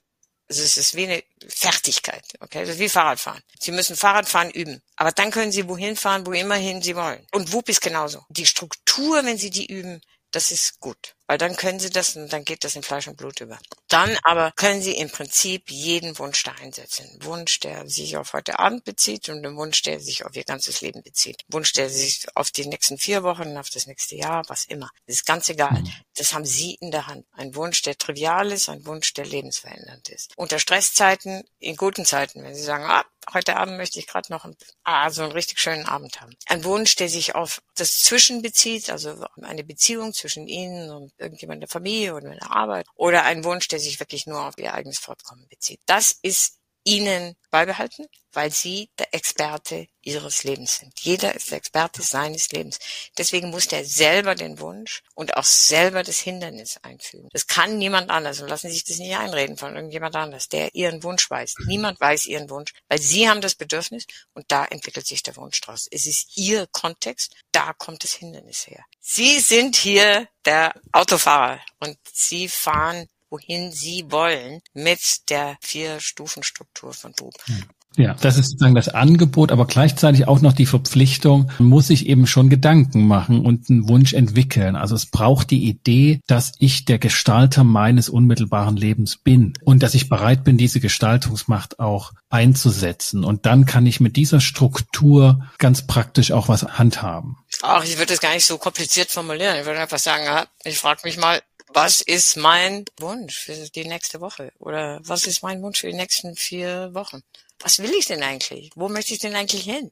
Also 0.48 0.62
es 0.62 0.78
ist 0.78 0.96
wie 0.96 1.06
eine 1.06 1.24
Fertigkeit, 1.48 2.24
okay? 2.40 2.62
Das 2.62 2.76
ist 2.76 2.80
wie 2.80 2.90
Fahrradfahren. 2.90 3.42
Sie 3.60 3.72
müssen 3.72 3.96
Fahrradfahren 3.96 4.52
üben. 4.52 4.82
Aber 4.96 5.12
dann 5.12 5.32
können 5.32 5.52
Sie 5.52 5.68
wohin 5.68 5.96
fahren, 5.96 6.26
wo 6.26 6.34
immerhin 6.34 6.84
Sie 6.84 6.96
wollen. 6.96 7.26
Und 7.32 7.52
WUP 7.52 7.70
ist 7.70 7.82
genauso. 7.82 8.24
Die 8.30 8.46
Struktur, 8.46 9.26
wenn 9.26 9.40
Sie 9.40 9.50
die 9.50 9.66
üben, 9.66 10.02
das 10.36 10.52
ist 10.52 10.82
gut, 10.82 11.16
weil 11.28 11.38
dann 11.38 11.56
können 11.56 11.80
Sie 11.80 11.90
das 11.90 12.18
und 12.18 12.32
dann 12.34 12.44
geht 12.44 12.66
das 12.66 12.76
in 12.76 12.84
Fleisch 12.84 13.08
und 13.08 13.16
Blut 13.16 13.40
über. 13.40 13.58
Dann 13.88 14.18
aber 14.24 14.52
können 14.52 14.82
Sie 14.82 14.98
im 14.98 15.10
Prinzip 15.10 15.72
jeden 15.72 16.20
Wunsch 16.20 16.44
da 16.44 16.52
einsetzen. 16.52 17.08
Wunsch, 17.22 17.62
der 17.62 17.88
sich 17.88 18.18
auf 18.18 18.34
heute 18.34 18.60
Abend 18.60 18.84
bezieht 18.84 19.30
und 19.30 19.46
ein 19.46 19.56
Wunsch, 19.56 19.82
der 19.84 20.02
sich 20.02 20.26
auf 20.26 20.36
Ihr 20.36 20.44
ganzes 20.44 20.82
Leben 20.82 21.02
bezieht. 21.04 21.44
Wunsch, 21.48 21.72
der 21.72 21.90
sich 21.90 22.26
auf 22.36 22.52
die 22.52 22.66
nächsten 22.66 22.98
vier 22.98 23.24
Wochen, 23.24 23.56
auf 23.58 23.70
das 23.70 23.88
nächste 23.88 24.18
Jahr, 24.18 24.44
was 24.50 24.66
immer. 24.66 24.90
Das 25.08 25.16
ist 25.16 25.26
ganz 25.26 25.48
egal. 25.48 25.82
Das 26.18 26.34
haben 26.34 26.46
Sie 26.46 26.76
in 26.82 26.92
der 26.92 27.08
Hand. 27.08 27.26
Ein 27.32 27.56
Wunsch, 27.56 27.82
der 27.82 27.98
trivial 27.98 28.52
ist, 28.52 28.68
ein 28.68 28.86
Wunsch, 28.86 29.14
der 29.14 29.26
lebensverändernd 29.26 30.10
ist. 30.10 30.34
Unter 30.36 30.60
Stresszeiten, 30.60 31.46
in 31.60 31.78
guten 31.78 32.06
Zeiten, 32.06 32.44
wenn 32.44 32.56
Sie 32.56 32.64
sagen, 32.64 32.84
ah, 32.84 33.06
heute 33.34 33.58
Abend 33.58 33.78
möchte 33.78 34.00
ich 34.00 34.08
gerade 34.08 34.32
noch 34.32 34.46
einen, 34.46 34.56
ah, 34.84 35.10
so 35.10 35.24
einen 35.24 35.32
richtig 35.32 35.60
schönen 35.60 35.86
Abend 35.86 36.22
haben. 36.22 36.34
Ein 36.48 36.64
Wunsch, 36.64 36.96
der 36.96 37.10
sich 37.10 37.36
auf 37.36 37.62
das 37.76 38.00
Zwischen 38.00 38.42
bezieht, 38.42 38.90
also 38.90 39.26
eine 39.42 39.64
Beziehung 39.64 40.14
zwischen 40.14 40.48
Ihnen 40.48 40.92
und 40.92 41.12
irgendjemand 41.18 41.62
der 41.62 41.70
Familie 41.70 42.16
oder 42.16 42.32
in 42.32 42.40
der 42.40 42.52
Arbeit, 42.52 42.88
oder 42.96 43.24
ein 43.24 43.44
Wunsch, 43.44 43.68
der 43.68 43.80
sich 43.80 44.00
wirklich 44.00 44.26
nur 44.28 44.46
auf 44.46 44.58
Ihr 44.58 44.74
eigenes 44.74 45.00
Fortkommen 45.00 45.48
bezieht. 45.50 45.82
Das 45.86 46.18
ist 46.22 46.60
Ihnen 46.86 47.36
beibehalten, 47.50 48.08
weil 48.32 48.52
Sie 48.52 48.90
der 49.00 49.14
Experte 49.14 49.88
Ihres 50.02 50.44
Lebens 50.44 50.78
sind. 50.78 51.00
Jeder 51.00 51.34
ist 51.34 51.50
der 51.50 51.58
Experte 51.58 52.04
seines 52.04 52.52
Lebens. 52.52 52.80
Deswegen 53.18 53.50
muss 53.50 53.68
der 53.68 53.84
selber 53.86 54.36
den 54.36 54.60
Wunsch 54.60 55.02
und 55.16 55.36
auch 55.36 55.44
selber 55.44 56.04
das 56.04 56.20
Hindernis 56.20 56.78
einfügen. 56.84 57.28
Das 57.32 57.48
kann 57.48 57.78
niemand 57.78 58.10
anders 58.12 58.40
und 58.40 58.50
lassen 58.50 58.68
Sie 58.68 58.76
sich 58.76 58.84
das 58.84 59.00
nicht 59.00 59.16
einreden 59.16 59.58
von 59.58 59.76
irgendjemand 59.76 60.16
anders, 60.16 60.48
der 60.48 60.76
Ihren 60.76 61.02
Wunsch 61.04 61.30
weiß. 61.30 61.56
Niemand 61.66 62.00
weiß 62.00 62.28
Ihren 62.28 62.50
Wunsch, 62.50 62.74
weil 62.88 63.00
Sie 63.00 63.28
haben 63.28 63.42
das 63.42 63.56
Bedürfnis 63.56 64.06
und 64.34 64.46
da 64.50 64.66
entwickelt 64.66 65.08
sich 65.08 65.24
der 65.24 65.36
Wunsch 65.38 65.60
draus. 65.62 65.88
Es 65.90 66.06
ist 66.06 66.38
Ihr 66.38 66.68
Kontext, 66.68 67.36
da 67.52 67.74
kommt 67.74 68.04
das 68.04 68.14
Hindernis 68.14 68.68
her. 68.68 68.86
Sie 69.00 69.40
sind 69.40 69.76
hier 69.76 70.28
der 70.46 70.80
Autofahrer 70.92 71.62
und 71.80 71.98
Sie 72.12 72.48
fahren 72.48 73.08
wohin 73.30 73.72
sie 73.72 74.06
wollen 74.10 74.62
mit 74.74 75.30
der 75.30 75.58
Vier-Stufen-Struktur 75.62 76.94
von 76.94 77.14
Bub. 77.14 77.34
Hm. 77.46 77.64
Ja, 77.98 78.16
das 78.20 78.38
ist 78.38 78.52
sozusagen 78.52 78.76
das 78.76 78.90
Angebot, 78.90 79.52
aber 79.52 79.66
gleichzeitig 79.66 80.28
auch 80.28 80.42
noch 80.42 80.54
die 80.54 80.66
Verpflichtung, 80.66 81.52
muss 81.60 81.88
sich 81.88 82.08
eben 82.08 82.28
schon 82.28 82.50
Gedanken 82.50 83.08
machen 83.08 83.46
und 83.46 83.70
einen 83.70 83.88
Wunsch 83.88 84.14
entwickeln. 84.14 84.76
Also 84.76 84.96
es 84.96 85.06
braucht 85.06 85.50
die 85.50 85.66
Idee, 85.66 86.20
dass 86.28 86.54
ich 86.60 86.86
der 86.86 87.00
Gestalter 87.00 87.64
meines 87.64 88.10
unmittelbaren 88.10 88.76
Lebens 88.76 89.18
bin 89.18 89.54
und 89.64 89.82
dass 89.82 89.96
ich 89.96 90.10
bereit 90.10 90.44
bin, 90.44 90.58
diese 90.58 90.80
Gestaltungsmacht 90.80 91.80
auch 91.80 92.12
einzusetzen. 92.30 93.24
Und 93.24 93.46
dann 93.46 93.66
kann 93.66 93.86
ich 93.86 94.00
mit 94.00 94.18
dieser 94.18 94.42
Struktur 94.42 95.48
ganz 95.58 95.88
praktisch 95.88 96.32
auch 96.32 96.50
was 96.50 96.64
handhaben. 96.64 97.38
Ach, 97.62 97.84
ich 97.84 97.98
würde 97.98 98.08
das 98.08 98.20
gar 98.20 98.34
nicht 98.34 98.46
so 98.46 98.58
kompliziert 98.58 99.10
formulieren. 99.10 99.58
Ich 99.58 99.66
würde 99.66 99.80
einfach 99.80 100.00
sagen, 100.00 100.46
ich 100.66 100.78
frage 100.78 101.02
mich 101.06 101.18
mal, 101.18 101.42
was 101.76 102.00
ist 102.00 102.38
mein 102.38 102.86
Wunsch 103.00 103.38
für 103.38 103.54
die 103.76 103.86
nächste 103.86 104.22
Woche? 104.22 104.52
Oder 104.60 105.02
was 105.04 105.28
ist 105.28 105.44
mein 105.44 105.62
Wunsch 105.62 105.82
für 105.82 105.92
die 105.92 105.98
nächsten 105.98 106.36
vier 106.36 106.92
Wochen? 106.94 107.22
Was 107.60 107.80
will 107.80 107.92
ich 108.00 108.08
denn 108.08 108.24
eigentlich? 108.24 108.72
Wo 108.76 108.88
möchte 108.88 109.14
ich 109.14 109.20
denn 109.20 109.36
eigentlich 109.36 109.64
hin? 109.64 109.92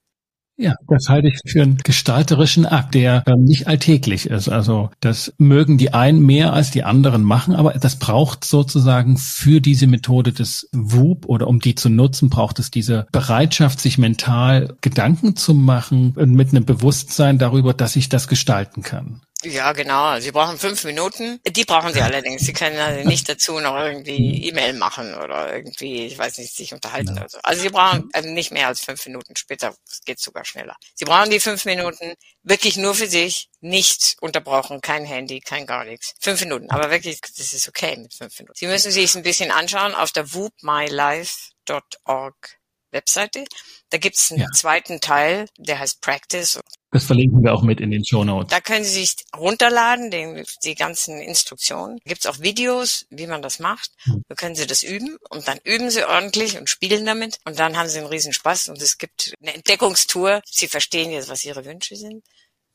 Ja, 0.55 0.75
das 0.87 1.09
halte 1.09 1.29
ich 1.29 1.39
für 1.45 1.63
einen 1.63 1.77
gestalterischen 1.77 2.67
Akt, 2.67 2.93
der 2.93 3.23
äh, 3.25 3.35
nicht 3.35 3.67
alltäglich 3.67 4.27
ist. 4.27 4.49
Also 4.49 4.91
das 4.99 5.33
mögen 5.39 5.79
die 5.79 5.93
einen 5.93 6.21
mehr 6.21 6.53
als 6.53 6.69
die 6.69 6.83
anderen 6.83 7.23
machen, 7.23 7.55
aber 7.55 7.73
das 7.73 7.97
braucht 7.97 8.45
sozusagen 8.45 9.17
für 9.17 9.61
diese 9.61 9.87
Methode 9.87 10.31
des 10.31 10.69
WUP 10.71 11.25
oder 11.25 11.47
um 11.47 11.59
die 11.59 11.73
zu 11.73 11.89
nutzen, 11.89 12.29
braucht 12.29 12.59
es 12.59 12.69
diese 12.69 13.07
Bereitschaft, 13.11 13.79
sich 13.79 13.97
mental 13.97 14.77
Gedanken 14.81 15.35
zu 15.35 15.55
machen 15.55 16.13
und 16.15 16.33
mit 16.33 16.49
einem 16.49 16.65
Bewusstsein 16.65 17.39
darüber, 17.39 17.73
dass 17.73 17.95
ich 17.95 18.07
das 18.07 18.27
gestalten 18.27 18.83
kann. 18.83 19.21
Ja, 19.45 19.71
genau. 19.73 20.19
Sie 20.19 20.31
brauchen 20.31 20.57
fünf 20.57 20.83
Minuten. 20.83 21.39
Die 21.45 21.65
brauchen 21.65 21.93
Sie 21.93 22.01
allerdings. 22.01 22.43
Sie 22.43 22.53
können 22.53 22.79
also 22.79 23.07
nicht 23.07 23.29
dazu 23.29 23.59
noch 23.59 23.77
irgendwie 23.77 24.47
E-Mail 24.47 24.73
machen 24.73 25.13
oder 25.15 25.53
irgendwie, 25.53 26.05
ich 26.05 26.17
weiß 26.17 26.37
nicht, 26.37 26.55
sich 26.55 26.73
unterhalten 26.73 27.17
oder 27.17 27.27
so. 27.29 27.39
Also 27.43 27.61
Sie 27.61 27.69
brauchen 27.69 28.09
also 28.13 28.29
nicht 28.29 28.51
mehr 28.51 28.67
als 28.67 28.81
fünf 28.81 29.05
Minuten. 29.05 29.35
Später 29.35 29.75
geht 30.05 30.19
es 30.19 30.23
sogar 30.23 30.45
schneller. 30.45 30.75
Sie 30.95 31.05
brauchen 31.05 31.29
die 31.29 31.39
fünf 31.39 31.65
Minuten 31.65 32.15
wirklich 32.43 32.77
nur 32.77 32.95
für 32.95 33.07
sich, 33.07 33.49
nicht 33.61 34.15
unterbrochen, 34.21 34.81
kein 34.81 35.05
Handy, 35.05 35.39
kein 35.39 35.65
gar 35.65 35.85
nichts. 35.85 36.13
Fünf 36.19 36.41
Minuten. 36.41 36.69
Aber 36.71 36.91
wirklich, 36.91 37.19
das 37.21 37.53
ist 37.53 37.67
okay 37.67 37.97
mit 37.97 38.13
fünf 38.13 38.37
Minuten. 38.39 38.57
Sie 38.57 38.67
müssen 38.67 38.91
sich 38.91 39.15
ein 39.15 39.23
bisschen 39.23 39.51
anschauen 39.51 39.95
auf 39.95 40.11
der 40.11 40.33
whoopmylife.org 40.33 42.59
Webseite. 42.93 43.43
Da 43.89 43.97
gibt's 43.97 44.31
einen 44.31 44.41
ja. 44.41 44.51
zweiten 44.51 45.01
Teil, 45.01 45.47
der 45.57 45.79
heißt 45.79 46.01
Practice. 46.01 46.59
Das 46.93 47.05
verlinken 47.05 47.43
wir 47.43 47.53
auch 47.53 47.63
mit 47.63 47.81
in 47.81 47.89
den 47.89 48.05
Show 48.05 48.23
Notes. 48.23 48.51
Da 48.51 48.61
können 48.61 48.83
Sie 48.83 49.01
sich 49.01 49.15
runterladen, 49.35 50.11
den, 50.11 50.45
die 50.63 50.75
ganzen 50.75 51.19
Instruktionen. 51.19 51.97
Da 52.03 52.09
gibt's 52.09 52.27
auch 52.27 52.39
Videos, 52.39 53.07
wie 53.09 53.25
man 53.25 53.41
das 53.41 53.57
macht. 53.57 53.89
Hm. 54.03 54.23
Da 54.29 54.35
können 54.35 54.53
Sie 54.53 54.67
das 54.67 54.83
üben 54.83 55.17
und 55.29 55.47
dann 55.47 55.57
üben 55.63 55.89
Sie 55.89 56.07
ordentlich 56.07 56.57
und 56.57 56.69
spielen 56.69 57.05
damit 57.05 57.39
und 57.45 57.57
dann 57.57 57.77
haben 57.77 57.89
Sie 57.89 57.97
einen 57.97 58.07
riesen 58.07 58.31
Spaß 58.31 58.69
und 58.69 58.79
es 58.79 58.99
gibt 58.99 59.33
eine 59.41 59.55
Entdeckungstour. 59.55 60.41
Sie 60.45 60.67
verstehen 60.67 61.11
jetzt, 61.11 61.29
was 61.29 61.43
Ihre 61.43 61.65
Wünsche 61.65 61.95
sind. 61.95 62.23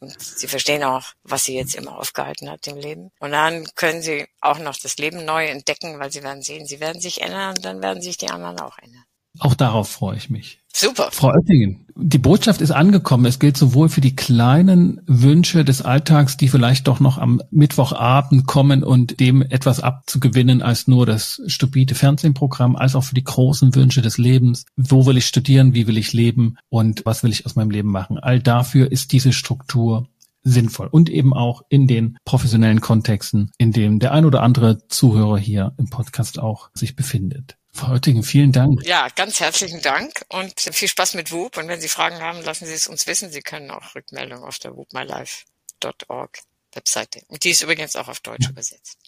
Und 0.01 0.15
sie 0.21 0.47
verstehen 0.47 0.85
auch, 0.85 1.07
was 1.25 1.45
sie 1.45 1.57
jetzt 1.57 1.75
immer 1.75 1.99
aufgehalten 1.99 2.49
hat 2.49 2.65
im 2.69 2.77
Leben. 2.77 3.11
Und 3.19 3.33
dann 3.33 3.67
können 3.75 4.01
sie 4.01 4.27
auch 4.41 4.61
noch 4.61 4.77
das 4.77 4.97
Leben 4.97 5.25
neu 5.25 5.47
entdecken, 5.47 5.99
weil 5.99 6.13
sie 6.13 6.23
werden 6.23 6.41
sehen, 6.41 6.67
sie 6.67 6.79
werden 6.79 7.01
sich 7.01 7.21
ändern 7.21 7.57
und 7.57 7.65
dann 7.65 7.83
werden 7.83 8.01
sich 8.01 8.17
die 8.17 8.31
anderen 8.31 8.61
auch 8.61 8.79
ändern. 8.79 9.03
Auch 9.41 9.55
darauf 9.55 9.91
freue 9.91 10.17
ich 10.17 10.31
mich. 10.31 10.61
Super. 10.81 11.09
Frau 11.11 11.33
Oettingen, 11.33 11.87
die 11.97 12.19
Botschaft 12.19 12.61
ist 12.61 12.71
angekommen. 12.71 13.25
Es 13.25 13.41
gilt 13.41 13.57
sowohl 13.57 13.89
für 13.89 14.01
die 14.01 14.15
kleinen 14.15 15.01
Wünsche 15.09 15.65
des 15.65 15.83
Alltags, 15.83 16.37
die 16.37 16.47
vielleicht 16.47 16.87
doch 16.87 17.01
noch 17.01 17.19
am 17.19 17.43
Mittwochabend 17.51 18.47
kommen 18.47 18.85
und 18.85 19.19
dem 19.19 19.43
etwas 19.43 19.81
abzugewinnen 19.81 20.63
als 20.63 20.87
nur 20.87 21.05
das 21.05 21.43
stupide 21.49 21.97
Fernsehprogramm, 21.97 22.77
als 22.77 22.95
auch 22.95 23.03
für 23.03 23.17
die 23.17 23.25
großen 23.25 23.75
Wünsche 23.75 24.03
des 24.03 24.19
Lebens. 24.19 24.67
Wo 24.77 25.05
will 25.05 25.17
ich 25.17 25.27
studieren? 25.27 25.75
Wie 25.75 25.89
will 25.89 25.99
ich 25.99 26.13
leben? 26.13 26.59
Und 26.69 27.05
was 27.05 27.25
will 27.25 27.33
ich 27.33 27.45
aus 27.45 27.57
meinem 27.57 27.73
Leben 27.73 27.91
machen? 27.91 28.17
All 28.17 28.39
dafür 28.39 28.93
ist 28.93 29.11
diese 29.11 29.33
Struktur 29.33 30.07
sinnvoll 30.45 30.87
und 30.89 31.11
eben 31.11 31.35
auch 31.35 31.63
in 31.71 31.89
den 31.89 32.19
professionellen 32.25 32.81
Kontexten, 32.81 33.51
in 33.59 33.73
dem 33.73 33.99
der 33.99 34.13
ein 34.13 34.25
oder 34.25 34.45
andere 34.45 34.87
Zuhörer 34.87 35.39
hier 35.39 35.75
im 35.77 35.91
Podcast 35.91 36.39
auch 36.39 36.71
sich 36.73 36.95
befindet. 36.95 37.58
Frau 37.79 37.93
Oettingen, 37.93 38.23
vielen 38.23 38.53
Dank. 38.53 38.85
Ja, 38.85 39.09
ganz 39.15 39.41
herzlichen 39.41 39.81
Dank 39.83 40.25
und 40.29 40.61
viel 40.61 40.89
Spaß 40.89 41.15
mit 41.15 41.31
WUP. 41.31 41.57
Und 41.57 41.69
wenn 41.69 41.81
Sie 41.81 41.89
Fragen 41.89 42.21
haben, 42.21 42.43
lassen 42.43 42.67
Sie 42.67 42.73
es 42.73 42.89
uns 42.89 43.07
wissen. 43.07 43.31
Sie 43.31 43.41
können 43.41 43.71
auch 43.71 43.95
Rückmeldung 43.95 44.43
auf 44.43 44.59
der 44.59 44.77
whoopmylife.org 44.77 46.39
Webseite. 46.75 47.23
Und 47.29 47.45
die 47.45 47.51
ist 47.51 47.63
übrigens 47.63 47.97
auch 47.97 48.09
auf 48.09 48.21
Deutsch 48.21 48.45
ja. 48.45 48.51
übersetzt. 48.51 48.99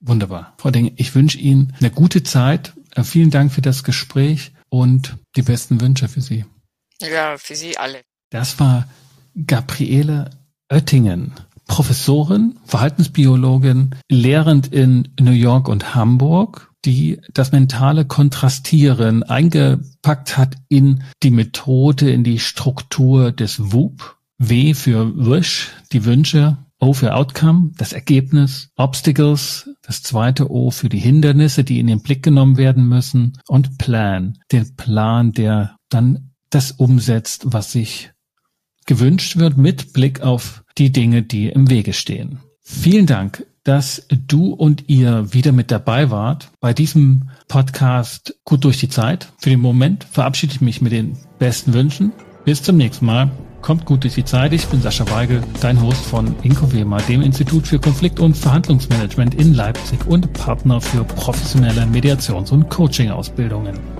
Wunderbar. 0.00 0.54
Frau 0.58 0.70
Dinge, 0.70 0.92
ich 0.96 1.14
wünsche 1.14 1.38
Ihnen 1.38 1.74
eine 1.80 1.90
gute 1.90 2.22
Zeit 2.22 2.72
äh, 2.94 3.02
vielen 3.02 3.30
Dank 3.30 3.52
für 3.52 3.62
das 3.62 3.82
Gespräch 3.82 4.52
und 4.68 5.16
die 5.36 5.42
besten 5.42 5.80
Wünsche 5.80 6.08
für 6.08 6.20
Sie. 6.20 6.44
Ja, 7.00 7.38
für 7.38 7.56
Sie 7.56 7.78
alle. 7.78 8.02
Das 8.30 8.60
war 8.60 8.88
Gabriele 9.46 10.30
Oettingen, 10.70 11.32
Professorin, 11.66 12.58
Verhaltensbiologin, 12.66 13.94
lehrend 14.10 14.72
in 14.72 15.08
New 15.18 15.32
York 15.32 15.68
und 15.68 15.94
Hamburg, 15.94 16.67
die 16.84 17.20
das 17.34 17.52
mentale 17.52 18.04
Kontrastieren 18.04 19.22
eingepackt 19.22 20.36
hat 20.36 20.56
in 20.68 21.02
die 21.22 21.30
Methode, 21.30 22.10
in 22.10 22.24
die 22.24 22.38
Struktur 22.38 23.32
des 23.32 23.72
WUP. 23.72 24.16
W 24.38 24.72
für 24.74 25.16
Wish, 25.16 25.70
die 25.92 26.04
Wünsche, 26.04 26.58
O 26.80 26.92
für 26.92 27.14
Outcome, 27.16 27.72
das 27.76 27.92
Ergebnis, 27.92 28.70
Obstacles, 28.76 29.68
das 29.82 30.02
zweite 30.02 30.48
O 30.50 30.70
für 30.70 30.88
die 30.88 31.00
Hindernisse, 31.00 31.64
die 31.64 31.80
in 31.80 31.88
den 31.88 32.02
Blick 32.02 32.22
genommen 32.22 32.56
werden 32.56 32.88
müssen 32.88 33.36
und 33.48 33.78
Plan, 33.78 34.38
den 34.52 34.76
Plan, 34.76 35.32
der 35.32 35.76
dann 35.88 36.30
das 36.50 36.70
umsetzt, 36.70 37.46
was 37.46 37.72
sich 37.72 38.12
gewünscht 38.86 39.36
wird 39.36 39.56
mit 39.56 39.92
Blick 39.92 40.20
auf 40.20 40.62
die 40.78 40.92
Dinge, 40.92 41.22
die 41.22 41.48
im 41.48 41.68
Wege 41.68 41.92
stehen. 41.92 42.38
Vielen 42.60 43.06
Dank, 43.06 43.44
dass 43.68 44.06
du 44.08 44.54
und 44.54 44.88
ihr 44.88 45.34
wieder 45.34 45.52
mit 45.52 45.70
dabei 45.70 46.10
wart 46.10 46.50
bei 46.58 46.72
diesem 46.72 47.28
Podcast 47.48 48.34
Gut 48.44 48.64
durch 48.64 48.80
die 48.80 48.88
Zeit. 48.88 49.28
Für 49.36 49.50
den 49.50 49.60
Moment 49.60 50.04
verabschiede 50.04 50.54
ich 50.54 50.62
mich 50.62 50.80
mit 50.80 50.92
den 50.92 51.18
besten 51.38 51.74
Wünschen. 51.74 52.12
Bis 52.46 52.62
zum 52.62 52.78
nächsten 52.78 53.04
Mal. 53.04 53.30
Kommt 53.60 53.84
gut 53.84 54.04
durch 54.04 54.14
die 54.14 54.24
Zeit. 54.24 54.54
Ich 54.54 54.64
bin 54.68 54.80
Sascha 54.80 55.10
Weigel, 55.10 55.42
dein 55.60 55.82
Host 55.82 56.02
von 56.06 56.34
Incovema, 56.42 56.96
dem 57.02 57.20
Institut 57.20 57.66
für 57.66 57.78
Konflikt- 57.78 58.20
und 58.20 58.38
Verhandlungsmanagement 58.38 59.34
in 59.34 59.52
Leipzig 59.52 60.06
und 60.06 60.32
Partner 60.32 60.80
für 60.80 61.04
professionelle 61.04 61.82
Mediations- 61.82 62.50
und 62.50 62.70
Coaching-Ausbildungen. 62.70 63.97